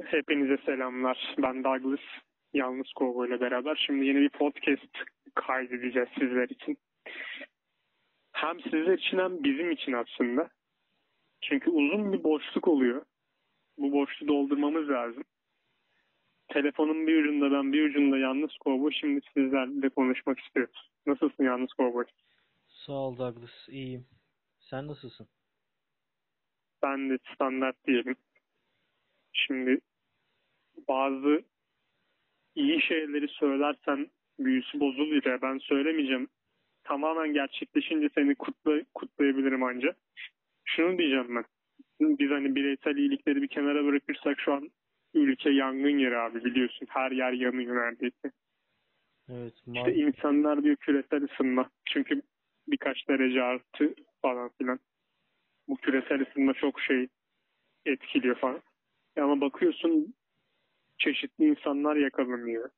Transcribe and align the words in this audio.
Hepinize 0.00 0.56
selamlar. 0.64 1.34
Ben 1.38 1.64
Douglas. 1.64 2.00
Yalnız 2.52 2.92
Kovo 2.92 3.26
ile 3.26 3.40
beraber. 3.40 3.82
Şimdi 3.86 4.06
yeni 4.06 4.20
bir 4.20 4.28
podcast 4.28 4.92
kaydedeceğiz 5.34 6.08
sizler 6.18 6.48
için. 6.48 6.78
Hem 8.32 8.60
sizler 8.60 8.98
için 8.98 9.18
hem 9.18 9.44
bizim 9.44 9.70
için 9.70 9.92
aslında. 9.92 10.50
Çünkü 11.42 11.70
uzun 11.70 12.12
bir 12.12 12.24
boşluk 12.24 12.68
oluyor. 12.68 13.04
Bu 13.78 13.92
boşluğu 13.92 14.28
doldurmamız 14.28 14.88
lazım. 14.88 15.24
Telefonun 16.48 17.06
bir 17.06 17.24
ucunda 17.24 17.50
ben 17.52 17.72
bir 17.72 17.90
ucunda 17.90 18.18
Yalnız 18.18 18.56
Kovo. 18.56 18.90
Şimdi 18.90 19.20
sizlerle 19.34 19.88
konuşmak 19.88 20.38
istiyoruz. 20.40 20.90
Nasılsın 21.06 21.44
Yalnız 21.44 21.72
Kovo? 21.72 22.04
Sağ 22.66 22.92
ol 22.92 23.18
Douglas. 23.18 23.68
İyiyim. 23.68 24.06
Sen 24.58 24.86
nasılsın? 24.86 25.28
Ben 26.82 27.10
de 27.10 27.18
standart 27.34 27.86
diyelim. 27.86 28.16
Şimdi 29.32 29.80
bazı 30.88 31.42
iyi 32.54 32.82
şeyleri 32.82 33.28
söylersen 33.28 34.10
büyüsü 34.38 34.80
bozulur 34.80 35.26
ya 35.26 35.42
ben 35.42 35.58
söylemeyeceğim. 35.58 36.28
Tamamen 36.84 37.32
gerçekleşince 37.32 38.08
seni 38.14 38.34
kutla, 38.34 38.80
kutlayabilirim 38.94 39.62
ancak. 39.62 39.96
Şunu 40.64 40.98
diyeceğim 40.98 41.36
ben. 41.36 41.44
Biz 42.00 42.30
hani 42.30 42.54
bireysel 42.54 42.96
iyilikleri 42.96 43.42
bir 43.42 43.48
kenara 43.48 43.84
bırakırsak 43.84 44.40
şu 44.40 44.52
an 44.52 44.70
ülke 45.14 45.50
yangın 45.50 45.98
yeri 45.98 46.18
abi 46.18 46.44
biliyorsun. 46.44 46.86
Her 46.90 47.10
yer 47.10 47.32
yanıyor 47.32 47.76
neredeyse. 47.76 48.32
Evet. 49.30 49.54
İşte 49.74 49.94
insanlar 49.94 50.62
diyor 50.62 50.76
küresel 50.76 51.22
ısınma. 51.22 51.70
Çünkü 51.84 52.22
birkaç 52.68 53.08
derece 53.08 53.42
arttı 53.42 53.94
falan 54.22 54.50
filan. 54.58 54.78
Bu 55.68 55.76
küresel 55.76 56.20
ısınma 56.20 56.54
çok 56.54 56.80
şey 56.80 57.08
etkiliyor 57.86 58.36
falan. 58.36 58.62
Ama 59.16 59.40
bakıyorsun 59.40 60.14
çeşitli 60.98 61.44
insanlar 61.44 61.96
yakalanıyor. 61.96 62.70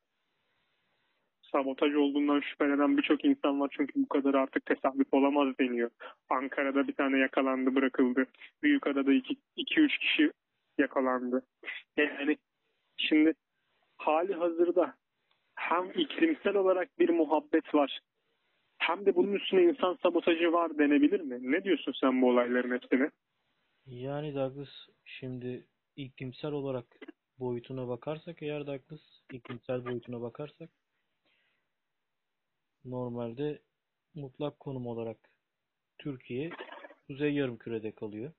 Sabotaj 1.53 1.95
olduğundan 1.95 2.41
şüphelenen 2.41 2.97
birçok 2.97 3.25
insan 3.25 3.61
var 3.61 3.75
çünkü 3.77 3.93
bu 3.97 4.09
kadar 4.09 4.35
artık 4.35 4.67
tesadüf 4.67 5.15
olamaz 5.15 5.59
deniyor. 5.61 5.91
Ankara'da 6.31 6.89
bir 6.89 6.93
tane 6.93 7.19
yakalandı 7.19 7.75
bırakıldı. 7.75 8.27
Büyükada'da 8.63 9.13
2-3 9.13 9.99
kişi 9.99 10.33
yakalandı. 10.79 11.47
Yani 11.97 12.37
şimdi 12.97 13.35
hali 13.97 14.35
hazırda 14.35 14.95
hem 15.55 15.91
iklimsel 15.91 16.57
olarak 16.57 16.99
bir 16.99 17.09
muhabbet 17.09 17.75
var 17.75 18.01
hem 18.79 19.07
de 19.07 19.17
bunun 19.17 19.33
üstüne 19.33 19.63
insan 19.63 19.99
sabotajı 20.03 20.53
var 20.53 20.79
denebilir 20.79 21.21
mi? 21.21 21.39
Ne 21.43 21.65
diyorsun 21.65 21.95
sen 22.01 22.23
bu 22.23 22.29
olayların 22.29 22.75
hepsine? 22.75 23.11
Yani 23.87 24.35
Douglas 24.35 24.69
şimdi 25.05 25.67
iklimsel 25.97 26.53
olarak 26.53 26.87
boyutuna 27.39 27.89
bakarsak 27.89 28.43
eğer 28.43 28.67
Douglas 28.67 29.01
iklimsel 29.33 29.85
boyutuna 29.85 30.21
bakarsak 30.21 30.71
normalde 32.85 33.63
mutlak 34.15 34.61
konum 34.61 34.87
olarak 34.87 35.19
Türkiye 35.99 36.51
Kuzey 37.07 37.35
Yarımküre'de 37.35 37.93
kalıyor. 37.93 38.33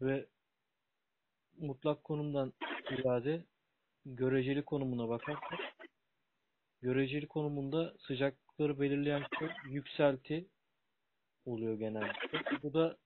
Ve 0.00 0.26
mutlak 1.58 2.04
konumdan 2.04 2.52
ziyade 2.88 3.44
göreceli 4.06 4.64
konumuna 4.64 5.08
bakarsak 5.08 5.60
göreceli 6.82 7.28
konumunda 7.28 7.94
sıcaklıkları 8.06 8.80
belirleyen 8.80 9.24
şey 9.38 9.48
yükselti 9.68 10.48
oluyor 11.44 11.74
genellikle. 11.74 12.62
Bu 12.62 12.74
da 12.74 12.98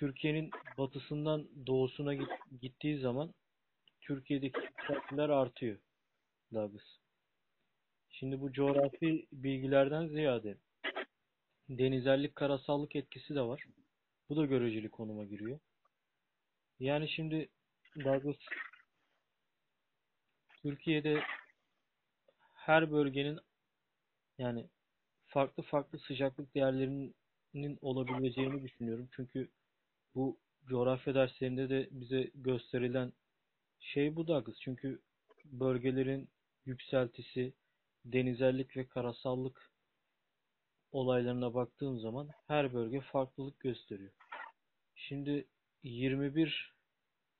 Türkiye'nin 0.00 0.50
batısından 0.78 1.48
doğusuna 1.66 2.14
git- 2.14 2.60
gittiği 2.60 3.00
zaman 3.00 3.34
Türkiye'deki 4.00 4.60
yükseltiler 4.60 5.28
artıyor 5.28 5.78
Douglas. 6.54 6.82
Şimdi 8.10 8.40
bu 8.40 8.52
coğrafi 8.52 9.26
bilgilerden 9.32 10.08
ziyade 10.08 10.56
denizellik, 11.68 12.36
karasallık 12.36 12.96
etkisi 12.96 13.34
de 13.34 13.40
var. 13.40 13.64
Bu 14.28 14.36
da 14.36 14.46
göreceli 14.46 14.90
konuma 14.90 15.24
giriyor. 15.24 15.58
Yani 16.78 17.08
şimdi 17.08 17.48
Douglas 18.04 18.36
Türkiye'de 20.62 21.22
her 22.54 22.92
bölgenin 22.92 23.38
yani 24.38 24.68
farklı 25.26 25.62
farklı 25.62 25.98
sıcaklık 25.98 26.54
değerlerinin 26.54 27.78
olabileceğini 27.80 28.62
düşünüyorum. 28.62 29.08
Çünkü 29.16 29.50
bu 30.14 30.38
coğrafya 30.66 31.14
derslerinde 31.14 31.70
de 31.70 31.88
bize 31.90 32.30
gösterilen 32.34 33.12
şey 33.80 34.16
bu 34.16 34.28
Douglas. 34.28 34.56
Çünkü 34.60 35.02
bölgelerin 35.44 36.28
yükseltisi, 36.64 37.54
denizellik 38.04 38.76
ve 38.76 38.88
karasallık 38.88 39.70
olaylarına 40.92 41.54
baktığım 41.54 42.00
zaman 42.00 42.28
her 42.46 42.74
bölge 42.74 43.00
farklılık 43.00 43.60
gösteriyor. 43.60 44.12
Şimdi 44.94 45.46
21 45.82 46.74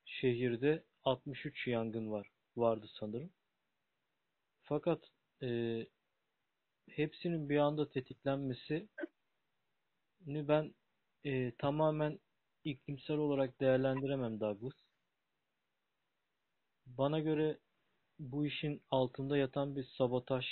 şehirde 0.04 0.84
63 1.04 1.66
yangın 1.66 2.10
var 2.10 2.30
vardı 2.56 2.86
sanırım. 3.00 3.30
Fakat 4.62 5.04
e, 5.42 5.86
hepsinin 6.90 7.48
bir 7.48 7.56
anda 7.58 7.88
tetiklenmesi 7.90 8.88
ben 10.26 10.74
e, 11.24 11.52
tamamen 11.58 12.18
iklimsel 12.64 13.16
olarak 13.16 13.60
değerlendiremem 13.60 14.40
Douglas. 14.40 14.72
Bana 16.86 17.20
göre 17.20 17.58
bu 18.18 18.46
işin 18.46 18.82
altında 18.90 19.36
yatan 19.36 19.76
bir 19.76 19.84
sabotaj 19.84 20.46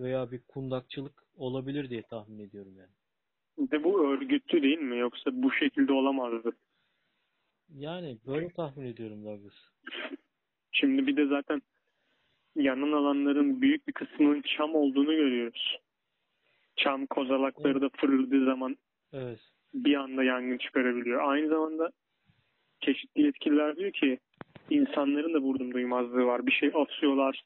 veya 0.00 0.30
bir 0.30 0.42
kundakçılık 0.48 1.22
olabilir 1.36 1.90
diye 1.90 2.02
tahmin 2.02 2.38
ediyorum 2.38 2.76
yani. 2.76 2.92
De 3.70 3.84
bu 3.84 4.06
örgütlü 4.06 4.62
değil 4.62 4.78
mi? 4.78 4.98
Yoksa 4.98 5.30
bu 5.32 5.52
şekilde 5.52 5.92
olamazdı. 5.92 6.52
Yani 7.68 8.18
böyle 8.26 8.48
tahmin 8.52 8.86
ediyorum 8.86 9.24
Douglas. 9.24 9.54
Şimdi 10.72 11.06
bir 11.06 11.16
de 11.16 11.26
zaten 11.26 11.62
yanan 12.56 12.92
alanların 12.92 13.62
büyük 13.62 13.88
bir 13.88 13.92
kısmının 13.92 14.42
çam 14.42 14.74
olduğunu 14.74 15.12
görüyoruz. 15.16 15.78
Çam 16.76 17.06
kozalakları 17.06 17.80
da 17.80 17.88
fırladığı 17.88 18.44
zaman 18.44 18.76
Evet. 19.12 19.40
Bir 19.74 19.94
anda 19.94 20.24
yangın 20.24 20.58
çıkarabiliyor. 20.58 21.28
Aynı 21.28 21.48
zamanda 21.48 21.90
çeşitli 22.80 23.22
yetkililer 23.22 23.76
diyor 23.76 23.92
ki 23.92 24.18
insanların 24.70 25.34
da 25.34 25.38
vurdum 25.38 25.72
duymazlığı 25.74 26.24
var. 26.26 26.46
Bir 26.46 26.52
şey 26.52 26.70
asıyorlar. 26.74 27.42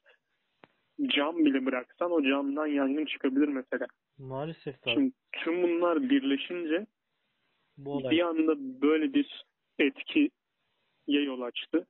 Cam 1.07 1.37
bile 1.45 1.65
bıraksan 1.65 2.11
o 2.11 2.23
camdan 2.23 2.67
yangın 2.67 3.05
çıkabilir 3.05 3.47
mesela. 3.47 3.87
Maalesef 4.17 4.75
Douglas. 4.75 4.93
Şimdi 4.93 5.13
tüm 5.31 5.63
bunlar 5.63 6.09
birleşince 6.09 6.85
Bu 7.77 7.91
olay. 7.93 8.11
bir 8.11 8.21
anda 8.21 8.81
böyle 8.81 9.13
bir 9.13 9.45
etkiye 9.79 10.29
yol 11.07 11.41
açtı. 11.41 11.87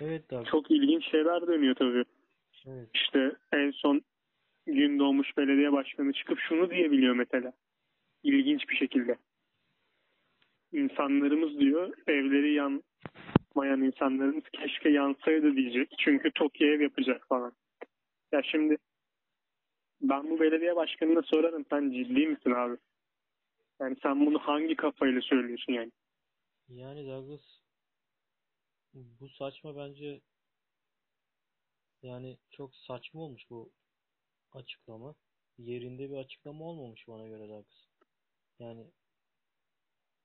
Evet 0.00 0.30
Douglas. 0.30 0.50
Çok 0.50 0.70
ilginç 0.70 1.10
şeyler 1.10 1.46
dönüyor 1.46 1.74
tabii. 1.74 2.04
Evet. 2.66 2.88
İşte 2.94 3.32
en 3.52 3.70
son 3.70 4.00
gün 4.66 4.98
doğmuş 4.98 5.36
belediye 5.36 5.72
başkanı 5.72 6.12
çıkıp 6.12 6.38
şunu 6.48 6.70
diyebiliyor 6.70 7.14
mesela. 7.14 7.52
İlginç 8.26 8.68
bir 8.68 8.76
şekilde. 8.76 9.16
İnsanlarımız 10.72 11.60
diyor 11.60 11.96
evleri 12.06 12.54
yanmayan 12.54 13.82
insanlarımız 13.82 14.44
keşke 14.52 14.88
yansaydı 14.88 15.56
diyecek. 15.56 15.94
Çünkü 15.98 16.30
TOKİ 16.34 16.64
ev 16.64 16.80
yapacak 16.80 17.28
falan. 17.28 17.52
Ya 18.32 18.42
şimdi 18.42 18.76
ben 20.00 20.30
bu 20.30 20.40
belediye 20.40 20.76
başkanına 20.76 21.22
sorarım 21.22 21.64
sen 21.70 21.90
ciddi 21.90 22.26
misin 22.26 22.50
abi? 22.50 22.76
Yani 23.80 23.96
sen 24.02 24.26
bunu 24.26 24.38
hangi 24.38 24.76
kafayla 24.76 25.20
söylüyorsun 25.20 25.72
yani? 25.72 25.92
Yani 26.68 27.06
Douglas 27.06 27.60
bu 28.94 29.28
saçma 29.28 29.76
bence 29.76 30.20
yani 32.02 32.36
çok 32.50 32.74
saçma 32.74 33.20
olmuş 33.20 33.42
bu 33.50 33.70
açıklama. 34.52 35.14
Yerinde 35.58 36.10
bir 36.10 36.16
açıklama 36.16 36.64
olmamış 36.64 37.08
bana 37.08 37.28
göre 37.28 37.48
Douglas. 37.48 37.86
Yani 38.58 38.86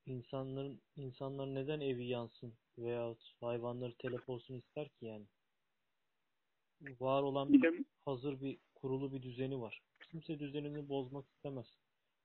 insanların 0.05 0.81
insanlar 0.95 1.55
neden 1.55 1.79
evi 1.79 2.05
yansın 2.05 2.53
veyahut 2.77 3.33
hayvanları 3.41 3.93
telef 3.97 4.29
olsun 4.29 4.55
ister 4.55 4.89
ki 4.89 5.05
yani? 5.05 5.25
Var 6.99 7.23
olan 7.23 7.53
Bir 7.53 7.85
hazır 8.05 8.41
bir 8.41 8.57
kurulu 8.75 9.13
bir 9.13 9.21
düzeni 9.23 9.61
var. 9.61 9.81
Kimse 10.11 10.39
düzenini 10.39 10.89
bozmak 10.89 11.25
istemez. 11.29 11.65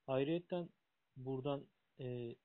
Ayrıyeten 0.07 0.69
buradan 1.17 1.67
e, 2.01 2.37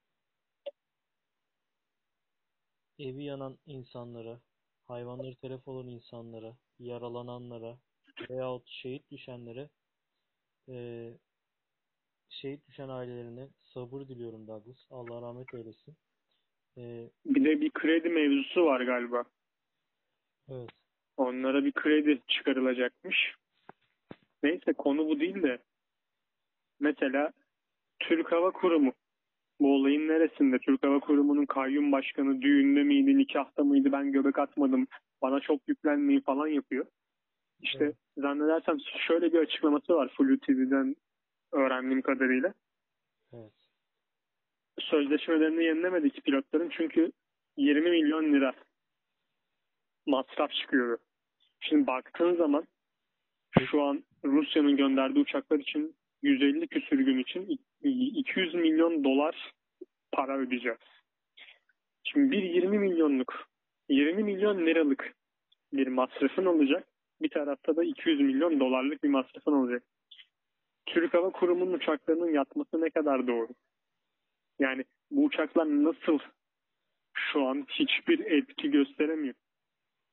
evi 2.99 3.23
yanan 3.23 3.57
insanlara, 3.65 4.41
hayvanları 4.87 5.35
telef 5.35 5.67
olan 5.67 5.87
insanlara, 5.87 6.57
yaralananlara 6.79 7.77
veyahut 8.29 8.69
şehit 8.69 9.11
düşenlere 9.11 9.69
e, 10.69 11.09
şehit 12.31 12.67
düşen 12.67 12.89
ailelerine 12.89 13.47
sabır 13.61 14.01
diliyorum 14.07 14.47
Douglas. 14.47 14.77
Allah 14.89 15.21
rahmet 15.21 15.53
eylesin. 15.53 15.95
Ee, 16.77 17.09
Bir 17.25 17.45
de 17.45 17.61
bir 17.61 17.69
kredi 17.69 18.09
mevzusu 18.09 18.65
var 18.65 18.81
galiba. 18.81 19.23
evet. 20.49 20.69
Onlara 21.17 21.65
bir 21.65 21.71
kredi 21.71 22.21
çıkarılacakmış. 22.27 23.35
Neyse 24.43 24.73
konu 24.73 25.07
bu 25.07 25.19
değil 25.19 25.43
de 25.43 25.59
mesela 26.79 27.31
Türk 27.99 28.31
Hava 28.31 28.51
Kurumu 28.51 28.93
bu 29.59 29.75
olayın 29.75 30.07
neresinde? 30.07 30.59
Türk 30.59 30.83
Hava 30.83 30.99
Kurumu'nun 30.99 31.45
kayyum 31.45 31.91
başkanı 31.91 32.41
düğünde 32.41 32.83
miydi, 32.83 33.17
nikahta 33.17 33.63
mıydı 33.63 33.91
ben 33.91 34.11
göbek 34.11 34.39
atmadım, 34.39 34.87
bana 35.21 35.39
çok 35.39 35.67
yüklenmeyin 35.67 36.21
falan 36.21 36.47
yapıyor. 36.47 36.85
İşte 37.61 37.83
Evet. 37.85 37.95
zannedersem 38.17 38.77
şöyle 39.07 39.33
bir 39.33 39.39
açıklaması 39.39 39.93
var 39.93 40.13
Flu 40.17 40.39
TV'den 40.39 40.95
öğrendiğim 41.51 42.01
kadarıyla. 42.01 42.53
Evet. 43.33 43.53
Sözleşmelerini 44.79 45.63
yenilemedik 45.63 46.23
pilotların 46.23 46.69
çünkü 46.69 47.11
20 47.57 47.89
milyon 47.89 48.33
lira 48.33 48.53
masraf 50.05 50.51
çıkıyor. 50.51 50.97
Şimdi 51.59 51.87
baktığın 51.87 52.35
zaman 52.35 52.67
şu 53.59 53.81
an 53.81 54.03
Rusya'nın 54.25 54.77
gönderdiği 54.77 55.19
uçaklar 55.19 55.59
için 55.59 55.95
150 56.21 56.67
küsür 56.67 56.99
gün 56.99 57.19
için 57.19 57.59
200 57.83 58.53
milyon 58.53 59.03
dolar 59.03 59.53
para 60.11 60.37
ödeyeceğiz. 60.37 60.79
Şimdi 62.03 62.31
bir 62.31 62.43
20 62.43 62.79
milyonluk 62.79 63.47
20 63.89 64.23
milyon 64.23 64.65
liralık 64.65 65.13
bir 65.73 65.87
masrafın 65.87 66.45
olacak. 66.45 66.87
Bir 67.21 67.29
tarafta 67.29 67.75
da 67.75 67.83
200 67.83 68.21
milyon 68.21 68.59
dolarlık 68.59 69.03
bir 69.03 69.09
masrafın 69.09 69.53
olacak. 69.53 69.83
Türk 70.85 71.13
Hava 71.13 71.31
Kurumu'nun 71.31 71.73
uçaklarının 71.73 72.33
yatması 72.33 72.81
ne 72.81 72.89
kadar 72.89 73.27
doğru? 73.27 73.47
Yani 74.59 74.83
bu 75.11 75.23
uçaklar 75.23 75.65
nasıl 75.65 76.19
şu 77.13 77.45
an 77.45 77.65
hiçbir 77.69 78.19
etki 78.19 78.71
gösteremiyor? 78.71 79.35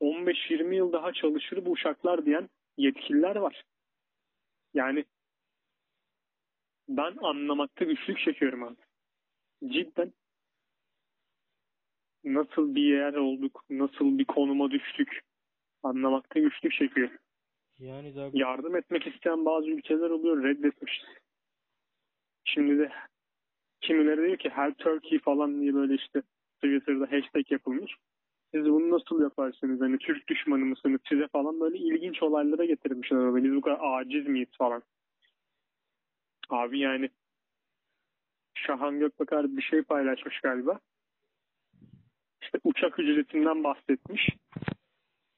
15-20 0.01 0.75
yıl 0.75 0.93
daha 0.93 1.13
çalışır 1.13 1.65
bu 1.67 1.71
uçaklar 1.71 2.27
diyen 2.27 2.49
yetkililer 2.77 3.37
var. 3.37 3.65
Yani 4.75 5.05
ben 6.89 7.17
anlamakta 7.23 7.85
güçlük 7.85 8.19
çekiyorum 8.19 8.63
abi. 8.63 8.77
Cidden 9.67 10.13
nasıl 12.25 12.75
bir 12.75 12.83
yer 12.83 13.15
olduk, 13.15 13.65
nasıl 13.71 14.19
bir 14.19 14.25
konuma 14.25 14.71
düştük 14.71 15.21
anlamakta 15.83 16.41
güçlük 16.41 16.73
çekiyor. 16.73 17.11
Yani 17.79 18.15
Douglas 18.15 18.35
Yardım 18.35 18.77
etmek 18.77 19.07
isteyen 19.07 19.45
bazı 19.45 19.71
ülkeler 19.71 20.11
oluyor 20.11 20.45
reddetmiş. 20.45 21.03
Şimdi 22.45 22.79
de 22.79 22.93
kimileri 23.81 24.27
diyor 24.27 24.39
ki 24.39 24.51
Help 24.51 24.79
Turkey 24.79 25.19
falan 25.19 25.61
diye 25.61 25.75
böyle 25.75 25.95
işte 25.95 26.23
Twitter'da 26.55 27.13
hashtag 27.13 27.53
yapılmış. 27.53 27.93
Siz 28.55 28.65
bunu 28.65 28.91
nasıl 28.91 29.23
yaparsınız? 29.23 29.81
Hani 29.81 29.99
Türk 29.99 30.29
düşmanı 30.29 30.65
mısınız? 30.65 31.01
Size 31.09 31.29
falan 31.29 31.61
böyle 31.61 31.79
ilginç 31.79 32.23
olaylara 32.23 32.65
getirmişler. 32.65 33.37
Biz 33.37 33.55
bu 33.55 33.61
kadar 33.61 33.79
aciz 33.83 34.27
miyiz 34.27 34.49
falan. 34.59 34.83
Abi 36.49 36.79
yani 36.79 37.11
Şahan 38.55 38.99
Gökbakar 38.99 39.57
bir 39.57 39.63
şey 39.63 39.83
paylaşmış 39.83 40.41
galiba. 40.41 40.81
İşte 42.43 42.59
uçak 42.65 42.99
ücretinden 42.99 43.65
bahsetmiş. 43.65 44.29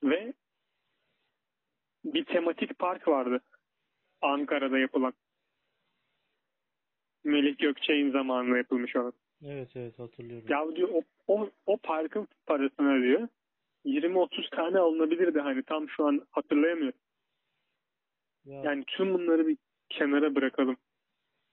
Ve 0.02 0.32
bir 2.04 2.24
tematik 2.24 2.78
park 2.78 3.08
vardı. 3.08 3.40
Ankara'da 4.22 4.78
yapılan. 4.78 5.12
Melih 7.24 7.58
Gökçe'nin 7.58 8.12
zamanında 8.12 8.56
yapılmış 8.58 8.96
olan. 8.96 9.12
evet 9.44 9.70
evet 9.76 9.98
hatırlıyorum. 9.98 10.46
Ya 10.50 10.76
diyor 10.76 10.88
o, 10.92 11.02
o, 11.26 11.50
o 11.66 11.76
parkın 11.76 12.28
parasını 12.46 12.92
ödüyor. 12.94 13.28
20-30 13.84 14.56
tane 14.56 14.78
alınabilirdi 14.78 15.40
hani 15.40 15.62
tam 15.62 15.88
şu 15.88 16.06
an 16.06 16.26
hatırlayamıyorum. 16.30 16.98
Ya, 18.44 18.62
Yani 18.64 18.84
tüm 18.86 19.14
bunları 19.14 19.46
bir 19.46 19.56
kenara 19.88 20.34
bırakalım. 20.34 20.76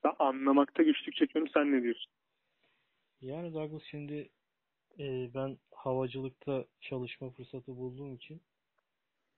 Ben 0.03 0.11
anlamakta 0.19 0.83
güçlük 0.83 1.15
çekiyorum 1.15 1.51
sen 1.53 1.71
ne 1.71 1.83
diyorsun? 1.83 2.11
yani 3.21 3.53
Douglas 3.53 3.83
şimdi 3.83 4.29
e, 4.99 5.33
ben 5.33 5.57
havacılıkta 5.71 6.65
çalışma 6.81 7.29
fırsatı 7.29 7.77
bulduğum 7.77 8.15
için 8.15 8.41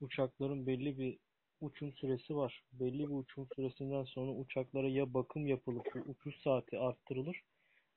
uçakların 0.01 0.67
belli 0.67 0.99
bir 0.99 1.17
uçum 1.61 1.93
süresi 1.93 2.35
var. 2.35 2.63
Belli 2.73 2.99
bir 2.99 3.13
uçum 3.13 3.47
süresinden 3.55 4.03
sonra 4.03 4.31
uçaklara 4.31 4.87
ya 4.87 5.13
bakım 5.13 5.47
yapılıp 5.47 5.85
bu 5.95 5.99
uçuş 6.11 6.35
saati 6.35 6.79
arttırılır 6.79 7.41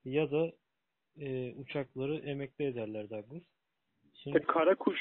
ya 0.04 0.30
da 0.30 0.52
e, 1.20 1.52
uçakları 1.52 2.16
emekli 2.16 2.64
ederler 2.64 3.10
Douglas. 3.10 3.42
Şimdi 4.14 4.38
İşte 4.38 4.46
Karakuş 4.52 5.00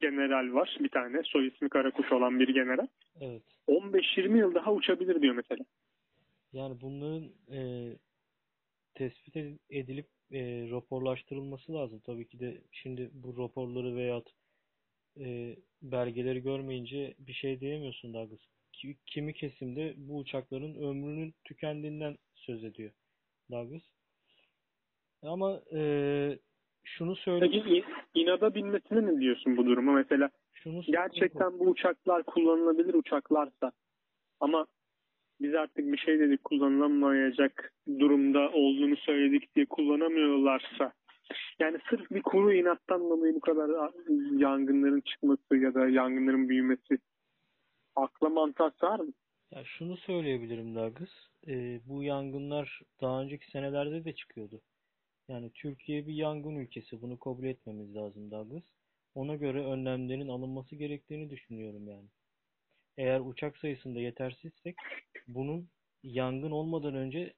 general 0.00 0.54
var 0.54 0.76
bir 0.80 0.88
tane. 0.88 1.22
Soy 1.24 1.46
ismi 1.46 1.68
Karakuş 1.68 2.12
olan 2.12 2.40
bir 2.40 2.54
general. 2.54 2.86
evet. 3.20 3.42
15-20 3.68 4.38
yıl 4.38 4.54
daha 4.54 4.72
uçabilir 4.72 5.22
diyor 5.22 5.34
mesela. 5.34 5.64
Yani 6.52 6.80
bunların 6.80 7.30
e, 7.52 7.60
tespit 8.94 9.36
ed- 9.36 9.58
edilip 9.70 10.06
e, 10.32 10.70
raporlaştırılması 10.70 11.74
lazım. 11.74 12.00
Tabii 12.06 12.28
ki 12.28 12.40
de 12.40 12.60
şimdi 12.72 13.10
bu 13.12 13.42
raporları 13.42 13.96
veyahut 13.96 14.30
e, 15.20 15.56
belgeleri 15.82 16.42
görmeyince 16.42 17.14
bir 17.18 17.32
şey 17.32 17.60
diyemiyorsun 17.60 18.14
Douglas. 18.14 18.40
Ki- 18.72 18.96
Kimi 19.06 19.34
kesimde 19.34 19.94
bu 19.96 20.18
uçakların 20.18 20.74
ömrünün 20.74 21.34
tükendiğinden 21.44 22.16
söz 22.34 22.64
ediyor 22.64 22.90
Douglas. 23.50 23.82
Ama 25.22 25.60
e, 25.74 25.80
şunu 26.84 27.16
söyle 27.16 27.40
Peki 27.50 27.76
i- 27.76 27.84
inada 28.14 28.54
binmesine 28.54 29.06
ne 29.06 29.20
diyorsun 29.20 29.56
bu 29.56 29.66
duruma? 29.66 29.92
Mesela 29.92 30.30
şunu 30.52 30.82
gerçekten 30.82 31.58
bu 31.58 31.64
uçaklar 31.64 32.22
kullanılabilir 32.22 32.94
uçaklarsa 32.94 33.72
ama 34.40 34.66
biz 35.40 35.54
artık 35.54 35.92
bir 35.92 35.98
şey 35.98 36.18
dedik 36.18 36.44
kullanılamayacak 36.44 37.72
durumda 37.98 38.50
olduğunu 38.52 38.96
söyledik 38.96 39.54
diye 39.56 39.66
kullanamıyorlarsa 39.66 40.92
yani 41.62 41.78
sırf 41.90 42.10
bir 42.10 42.22
kuru 42.22 42.54
inattan 42.54 43.00
dolayı 43.10 43.34
bu 43.34 43.40
kadar 43.40 43.90
yangınların 44.38 45.00
çıkması 45.00 45.56
ya 45.56 45.74
da 45.74 45.88
yangınların 45.88 46.48
büyümesi 46.48 46.98
akla 47.96 48.28
mantığa 48.28 48.70
sığar 48.80 49.00
mı? 49.00 49.12
Ya 49.50 49.64
şunu 49.64 49.96
söyleyebilirim 49.96 50.74
Douglas. 50.74 51.10
Ee, 51.48 51.80
bu 51.86 52.02
yangınlar 52.02 52.80
daha 53.00 53.22
önceki 53.22 53.50
senelerde 53.50 54.04
de 54.04 54.14
çıkıyordu. 54.14 54.60
Yani 55.28 55.50
Türkiye 55.54 56.06
bir 56.06 56.14
yangın 56.14 56.56
ülkesi. 56.56 57.02
Bunu 57.02 57.18
kabul 57.18 57.44
etmemiz 57.44 57.94
lazım 57.94 58.30
Douglas. 58.30 58.64
Ona 59.14 59.36
göre 59.36 59.64
önlemlerin 59.64 60.28
alınması 60.28 60.76
gerektiğini 60.76 61.30
düşünüyorum 61.30 61.88
yani. 61.88 62.08
Eğer 62.96 63.20
uçak 63.20 63.56
sayısında 63.56 64.00
yetersizsek 64.00 64.76
bunun 65.28 65.68
yangın 66.02 66.50
olmadan 66.50 66.94
önce 66.94 67.34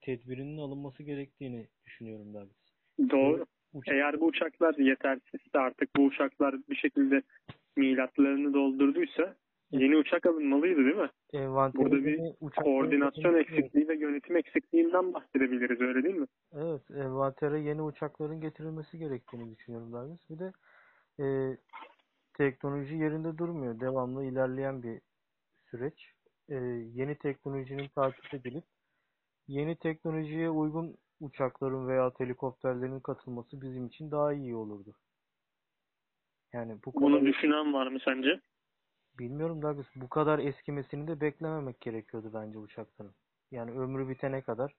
tedbirinin 0.00 0.58
alınması 0.58 1.02
gerektiğini 1.02 1.68
düşünüyorum 1.84 2.34
Douglas. 2.34 2.59
Doğru. 3.10 3.46
Uçak, 3.72 3.94
Eğer 3.94 4.20
bu 4.20 4.26
uçaklar 4.26 4.74
yetersizse 4.74 5.58
artık 5.58 5.96
bu 5.96 6.02
uçaklar 6.02 6.54
bir 6.70 6.76
şekilde 6.76 7.22
milatlarını 7.76 8.54
doldurduysa 8.54 9.36
yeni 9.70 9.96
uçak 9.96 10.26
alınmalıydı 10.26 10.84
değil 10.84 10.96
mi? 10.96 11.10
envantere 11.32 11.82
burada 11.82 12.04
bir 12.04 12.20
Koordinasyon 12.56 13.34
eksikliği 13.34 13.88
ve 13.88 13.96
yönetim 13.96 14.36
eksikliğinden 14.36 15.14
bahsedebiliriz 15.14 15.80
öyle 15.80 16.02
değil 16.04 16.14
mi? 16.14 16.26
Evet, 16.52 16.90
envantere 16.90 17.60
yeni 17.60 17.82
uçakların 17.82 18.40
getirilmesi 18.40 18.98
gerektiğini 18.98 19.56
düşünüyorum 19.56 19.92
Douglas. 19.92 20.30
Bir 20.30 20.38
de 20.38 20.52
e, 21.20 21.56
teknoloji 22.34 22.94
yerinde 22.94 23.38
durmuyor. 23.38 23.80
Devamlı 23.80 24.24
ilerleyen 24.24 24.82
bir 24.82 25.00
süreç. 25.70 26.12
E, 26.48 26.54
yeni 26.94 27.14
teknolojinin 27.14 27.88
takip 27.88 28.34
edilip 28.34 28.64
yeni 29.48 29.76
teknolojiye 29.76 30.50
uygun 30.50 30.96
uçakların 31.20 31.88
veya 31.88 32.12
helikopterlerin 32.18 33.00
katılması 33.00 33.62
bizim 33.62 33.86
için 33.86 34.10
daha 34.10 34.32
iyi 34.32 34.56
olurdu. 34.56 34.94
Yani 36.52 36.78
bu 36.86 36.92
kadar 36.92 37.02
Bunu 37.02 37.26
düşünen 37.26 37.72
var 37.72 37.86
mı 37.86 37.98
sence? 38.04 38.40
bilmiyorum 39.18 39.62
Douglas 39.62 39.86
bu 39.94 40.08
kadar 40.08 40.38
eskimesini 40.38 41.08
de 41.08 41.20
beklememek 41.20 41.80
gerekiyordu 41.80 42.30
bence 42.34 42.58
uçakların. 42.58 43.14
Yani 43.50 43.70
ömrü 43.70 44.08
bitene 44.08 44.42
kadar 44.42 44.74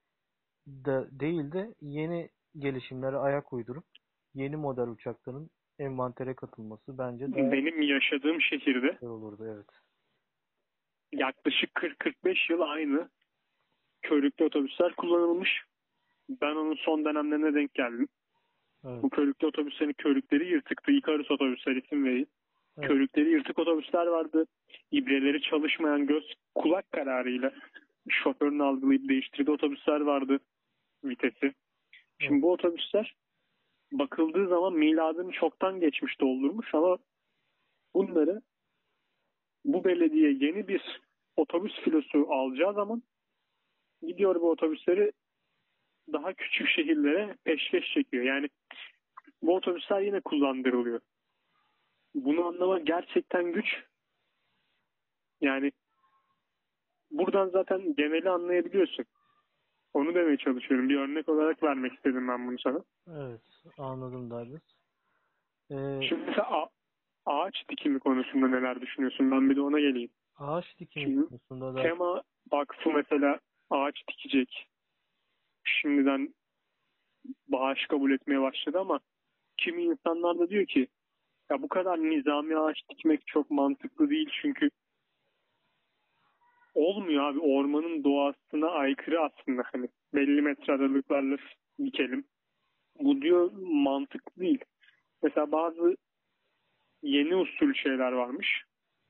da 0.67 1.19
değil 1.19 1.51
de 1.51 1.75
yeni 1.81 2.29
gelişimlere 2.57 3.17
ayak 3.17 3.53
uydurup 3.53 3.85
yeni 4.33 4.55
model 4.55 4.87
uçakların 4.87 5.49
envantere 5.79 6.33
katılması 6.33 6.97
bence 6.97 7.31
daha 7.31 7.51
Benim 7.51 7.81
yaşadığım 7.81 8.41
şehirde 8.41 8.97
olurdu 9.01 9.47
evet. 9.55 9.69
yaklaşık 11.11 11.69
40-45 11.75 12.51
yıl 12.51 12.61
aynı 12.61 13.09
körüklü 14.01 14.45
otobüsler 14.45 14.95
kullanılmış. 14.95 15.63
Ben 16.41 16.55
onun 16.55 16.75
son 16.75 17.05
dönemlerine 17.05 17.53
denk 17.53 17.73
geldim. 17.73 18.07
Evet. 18.85 19.03
Bu 19.03 19.09
körüklü 19.09 19.47
otobüslerin 19.47 19.93
körükleri 19.93 20.47
yırtıktı. 20.47 20.91
Icarus 20.91 21.31
otobüsler 21.31 21.75
isim 21.75 22.05
vereyim. 22.05 22.27
Evet. 22.77 22.87
Körükleri 22.87 23.29
yırtık 23.29 23.59
otobüsler 23.59 24.07
vardı. 24.07 24.45
İbreleri 24.91 25.41
çalışmayan 25.41 26.07
göz 26.07 26.33
kulak 26.55 26.91
kararıyla 26.91 27.51
şoförün 28.09 28.59
algılayıp 28.59 29.09
değiştirdiği 29.09 29.53
otobüsler 29.53 30.01
vardı 30.01 30.39
vitesi. 31.03 31.53
Şimdi 32.19 32.33
Evet. 32.33 32.41
bu 32.43 32.51
otobüsler 32.51 33.15
bakıldığı 33.91 34.47
zaman 34.47 34.73
miladını 34.73 35.31
çoktan 35.31 35.79
geçmiş 35.79 36.21
doldurmuş 36.21 36.75
ama 36.75 36.97
bunları 37.93 38.41
bu 39.65 39.83
belediye 39.83 40.31
yeni 40.31 40.67
bir 40.67 41.01
otobüs 41.35 41.73
filosu 41.79 42.27
alacağı 42.29 42.73
zaman 42.73 43.03
gidiyor 44.01 44.35
bu 44.35 44.49
otobüsleri 44.49 45.11
daha 46.13 46.33
küçük 46.33 46.67
şehirlere 46.67 47.37
peşkeş 47.43 47.93
çekiyor. 47.93 48.23
Yani 48.23 48.49
bu 49.41 49.55
otobüsler 49.55 50.01
yine 50.01 50.21
kullandırılıyor. 50.21 50.99
Bunu 52.15 52.45
anlamak 52.45 52.87
gerçekten 52.87 53.51
güç. 53.51 53.83
Yani 55.41 55.71
buradan 57.11 57.49
zaten 57.49 57.95
geneli 57.95 58.29
anlayabiliyorsun. 58.29 59.05
Onu 59.93 60.15
demeye 60.15 60.37
çalışıyorum. 60.37 60.89
Bir 60.89 60.97
örnek 60.97 61.29
olarak 61.29 61.63
vermek 61.63 61.93
istedim 61.93 62.27
ben 62.27 62.47
bunu 62.47 62.59
sana. 62.59 62.83
Evet, 63.07 63.41
anladım 63.77 64.29
Douglas. 64.29 64.61
Ee, 65.71 66.07
Şimdi 66.09 66.23
mesela 66.27 66.69
ağaç 67.25 67.55
dikimi 67.69 67.99
konusunda 67.99 68.47
neler 68.47 68.81
düşünüyorsun? 68.81 69.31
Ben 69.31 69.49
bir 69.49 69.55
de 69.55 69.61
ona 69.61 69.79
geleyim. 69.79 70.09
ağaç 70.37 70.79
dikimi 70.79 71.05
Şimdi 71.05 71.27
konusunda 71.27 71.75
da 71.75 71.81
Tema 71.81 72.23
Vakfı 72.51 72.89
mesela 72.89 73.39
ağaç 73.69 73.95
dikecek. 74.09 74.67
Şimdiden 75.63 76.33
bağış 77.47 77.87
kabul 77.87 78.11
etmeye 78.11 78.41
başladı 78.41 78.79
ama 78.79 78.99
kimi 79.57 79.83
insanlar 79.83 80.39
da 80.39 80.49
diyor 80.49 80.65
ki 80.65 80.87
ya 81.49 81.61
bu 81.61 81.67
kadar 81.67 81.99
nizami 81.99 82.57
ağaç 82.57 82.89
dikmek 82.89 83.27
çok 83.27 83.51
mantıklı 83.51 84.09
değil 84.09 84.29
çünkü 84.41 84.69
olmuyor 86.73 87.23
abi 87.23 87.39
ormanın 87.39 88.03
doğasına 88.03 88.69
aykırı 88.69 89.21
aslında 89.21 89.63
hani 89.71 89.87
belli 90.13 90.41
metre 90.41 90.73
aralıklarla 90.73 91.37
dikelim. 91.79 92.25
Bu 92.99 93.21
diyor 93.21 93.51
mantıklı 93.61 94.41
değil. 94.41 94.63
Mesela 95.23 95.51
bazı 95.51 95.97
yeni 97.03 97.35
usul 97.35 97.73
şeyler 97.73 98.11
varmış. 98.11 98.63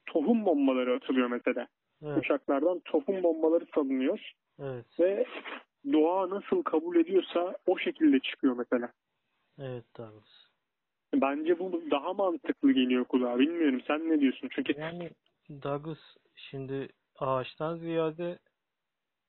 Tohum 0.05 0.45
bombaları 0.45 0.95
atılıyor 0.95 1.27
mesela. 1.27 1.67
evet, 2.03 2.17
Uçaklardan 2.17 2.79
tohum 2.79 3.23
bombaları 3.23 3.65
salınıyor 3.75 4.33
evet, 4.59 4.99
ve 4.99 5.25
doğa 5.93 6.29
nasıl 6.29 6.63
kabul 6.63 6.95
ediyorsa 6.95 7.57
o 7.65 7.77
şekilde 7.77 8.19
çıkıyor 8.19 8.55
mesela. 8.57 8.91
evet 9.59 9.85
Douglas. 9.97 10.29
Bence 11.13 11.59
bu 11.59 11.83
daha 11.91 12.13
mantıklı 12.13 12.71
geliyor 12.71 13.05
kulağa. 13.05 13.39
Bilmiyorum 13.39 13.81
sen 13.87 14.09
ne 14.09 14.19
diyorsun? 14.19 14.49
Çünkü 14.51 14.73
Yani 14.79 15.09
Douglas 15.49 15.97
şimdi 16.35 16.89
ağaçtan 17.19 17.77
ziyade 17.77 18.39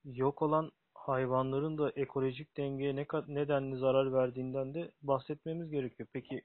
yok 0.05 0.43
olan 0.43 0.71
hayvanların 0.95 1.79
da 1.79 1.93
ekolojik 1.97 2.57
dengeye 2.57 2.97
ne 2.97 3.07
nedenli 3.29 3.77
zarar 3.77 4.13
verdiğinden 4.13 4.75
de 4.75 4.91
bahsetmemiz 5.03 5.71
gerekiyor. 5.71 6.09
Peki 6.13 6.43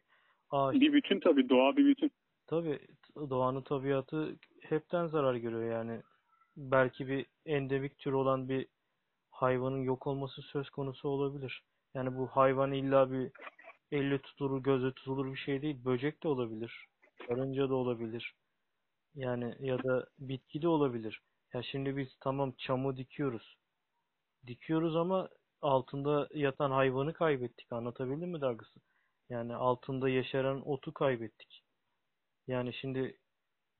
ağaç 0.49 0.75
bir 0.75 0.93
bütün 0.93 1.19
tabii 1.19 1.49
doğa 1.49 1.77
bir 1.77 1.85
bütün. 1.85 2.11
tabii 2.47 2.79
doğanın 3.15 3.61
tabiatı 3.61 4.35
hepten 4.61 5.07
zarar 5.07 5.35
görüyor 5.35 5.71
yani. 5.71 6.01
Belki 6.57 7.07
bir 7.07 7.25
endemik 7.45 7.99
tür 7.99 8.13
olan 8.13 8.49
bir 8.49 8.67
hayvanın 9.41 9.81
yok 9.81 10.07
olması 10.07 10.41
söz 10.41 10.69
konusu 10.69 11.09
olabilir. 11.09 11.63
Yani 11.93 12.17
bu 12.17 12.27
hayvan 12.27 12.71
illa 12.71 13.11
bir 13.11 13.31
elle 13.91 14.21
tutulur, 14.21 14.63
gözle 14.63 14.91
tutulur 14.93 15.33
bir 15.33 15.37
şey 15.37 15.61
değil. 15.61 15.85
Böcek 15.85 16.23
de 16.23 16.27
olabilir. 16.27 16.85
Karınca 17.27 17.69
da 17.69 17.75
olabilir. 17.75 18.33
Yani 19.15 19.55
ya 19.59 19.83
da 19.83 20.07
bitki 20.19 20.61
de 20.61 20.67
olabilir. 20.67 21.21
Ya 21.53 21.63
şimdi 21.63 21.97
biz 21.97 22.07
tamam 22.19 22.53
çamı 22.57 22.97
dikiyoruz. 22.97 23.57
Dikiyoruz 24.47 24.95
ama 24.95 25.29
altında 25.61 26.27
yatan 26.33 26.71
hayvanı 26.71 27.13
kaybettik. 27.13 27.71
Anlatabildim 27.71 28.29
mi 28.29 28.41
Douglas? 28.41 28.69
Yani 29.29 29.55
altında 29.55 30.09
yaşayan 30.09 30.69
otu 30.69 30.93
kaybettik. 30.93 31.63
Yani 32.47 32.73
şimdi 32.73 33.17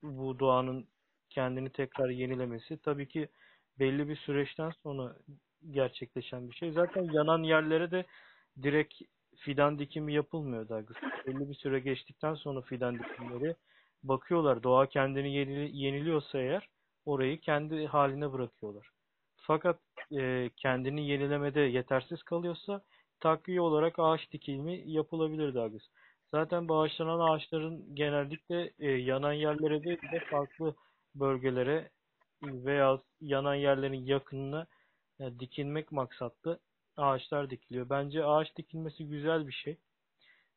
bu 0.03 0.39
doğanın 0.39 0.87
kendini 1.29 1.69
tekrar 1.71 2.09
yenilemesi 2.09 2.77
tabii 2.77 3.07
ki 3.07 3.29
belli 3.79 4.09
bir 4.09 4.15
süreçten 4.15 4.71
sonra 4.83 5.15
gerçekleşen 5.71 6.49
bir 6.49 6.55
şey. 6.55 6.71
Zaten 6.71 7.03
yanan 7.03 7.43
yerlere 7.43 7.91
de 7.91 8.05
direkt 8.63 8.93
fidan 9.37 9.79
dikimi 9.79 10.13
yapılmıyor 10.13 10.69
Douglas. 10.69 10.97
Belli 11.27 11.49
bir 11.49 11.55
süre 11.55 11.79
geçtikten 11.79 12.33
sonra 12.35 12.61
fidan 12.61 12.99
dikimleri 12.99 13.55
bakıyorlar. 14.03 14.63
Doğa 14.63 14.85
kendini 14.85 15.33
yeni- 15.33 15.77
yeniliyorsa 15.77 16.39
eğer 16.39 16.69
orayı 17.05 17.39
kendi 17.39 17.85
haline 17.87 18.33
bırakıyorlar. 18.33 18.89
Fakat 19.37 19.79
e, 20.19 20.49
kendini 20.57 21.07
yenilemede 21.07 21.59
yetersiz 21.59 22.23
kalıyorsa 22.23 22.81
takviye 23.19 23.61
olarak 23.61 23.99
ağaç 23.99 24.31
dikimi 24.31 24.91
yapılabilir 24.91 25.53
Douglas. 25.53 25.83
Zaten 26.31 26.67
bağışlanan 26.67 27.19
ağaçların 27.19 27.95
genellikle 27.95 28.71
e, 28.79 28.91
yanan 28.91 29.33
yerlere 29.33 29.83
değil 29.83 30.01
de 30.11 30.19
farklı 30.31 30.75
bölgelere 31.15 31.89
veya 32.43 32.99
yanan 33.21 33.55
yerlerin 33.55 34.05
yakınına 34.05 34.67
e, 35.19 35.39
dikilmek 35.39 35.91
maksatlı 35.91 36.59
ağaçlar 36.97 37.49
dikiliyor. 37.49 37.89
Bence 37.89 38.25
ağaç 38.25 38.57
dikilmesi 38.57 39.07
güzel 39.07 39.47
bir 39.47 39.53
şey. 39.53 39.77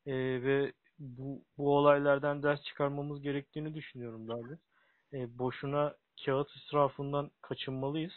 E, 0.06 0.14
ve 0.42 0.72
bu, 0.98 1.42
bu 1.58 1.76
olaylardan 1.76 2.42
ders 2.42 2.62
çıkarmamız 2.62 3.22
gerektiğini 3.22 3.74
düşünüyorum 3.74 4.28
Douglas. 4.28 4.58
E, 5.12 5.38
boşuna 5.38 5.94
kağıt 6.24 6.56
israfından 6.56 7.30
kaçınmalıyız. 7.42 8.14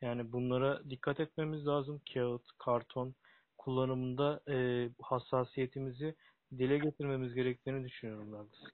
Yani 0.00 0.32
bunlara 0.32 0.90
dikkat 0.90 1.20
etmemiz 1.20 1.66
lazım. 1.66 2.00
Kağıt, 2.14 2.42
karton 2.58 3.14
kullanımında 3.58 4.40
e, 4.48 4.88
hassasiyetimizi 5.02 6.14
dile 6.58 6.78
getirmemiz 6.78 7.34
gerektiğini 7.34 7.84
düşünüyorum 7.84 8.32
Douglas. 8.32 8.70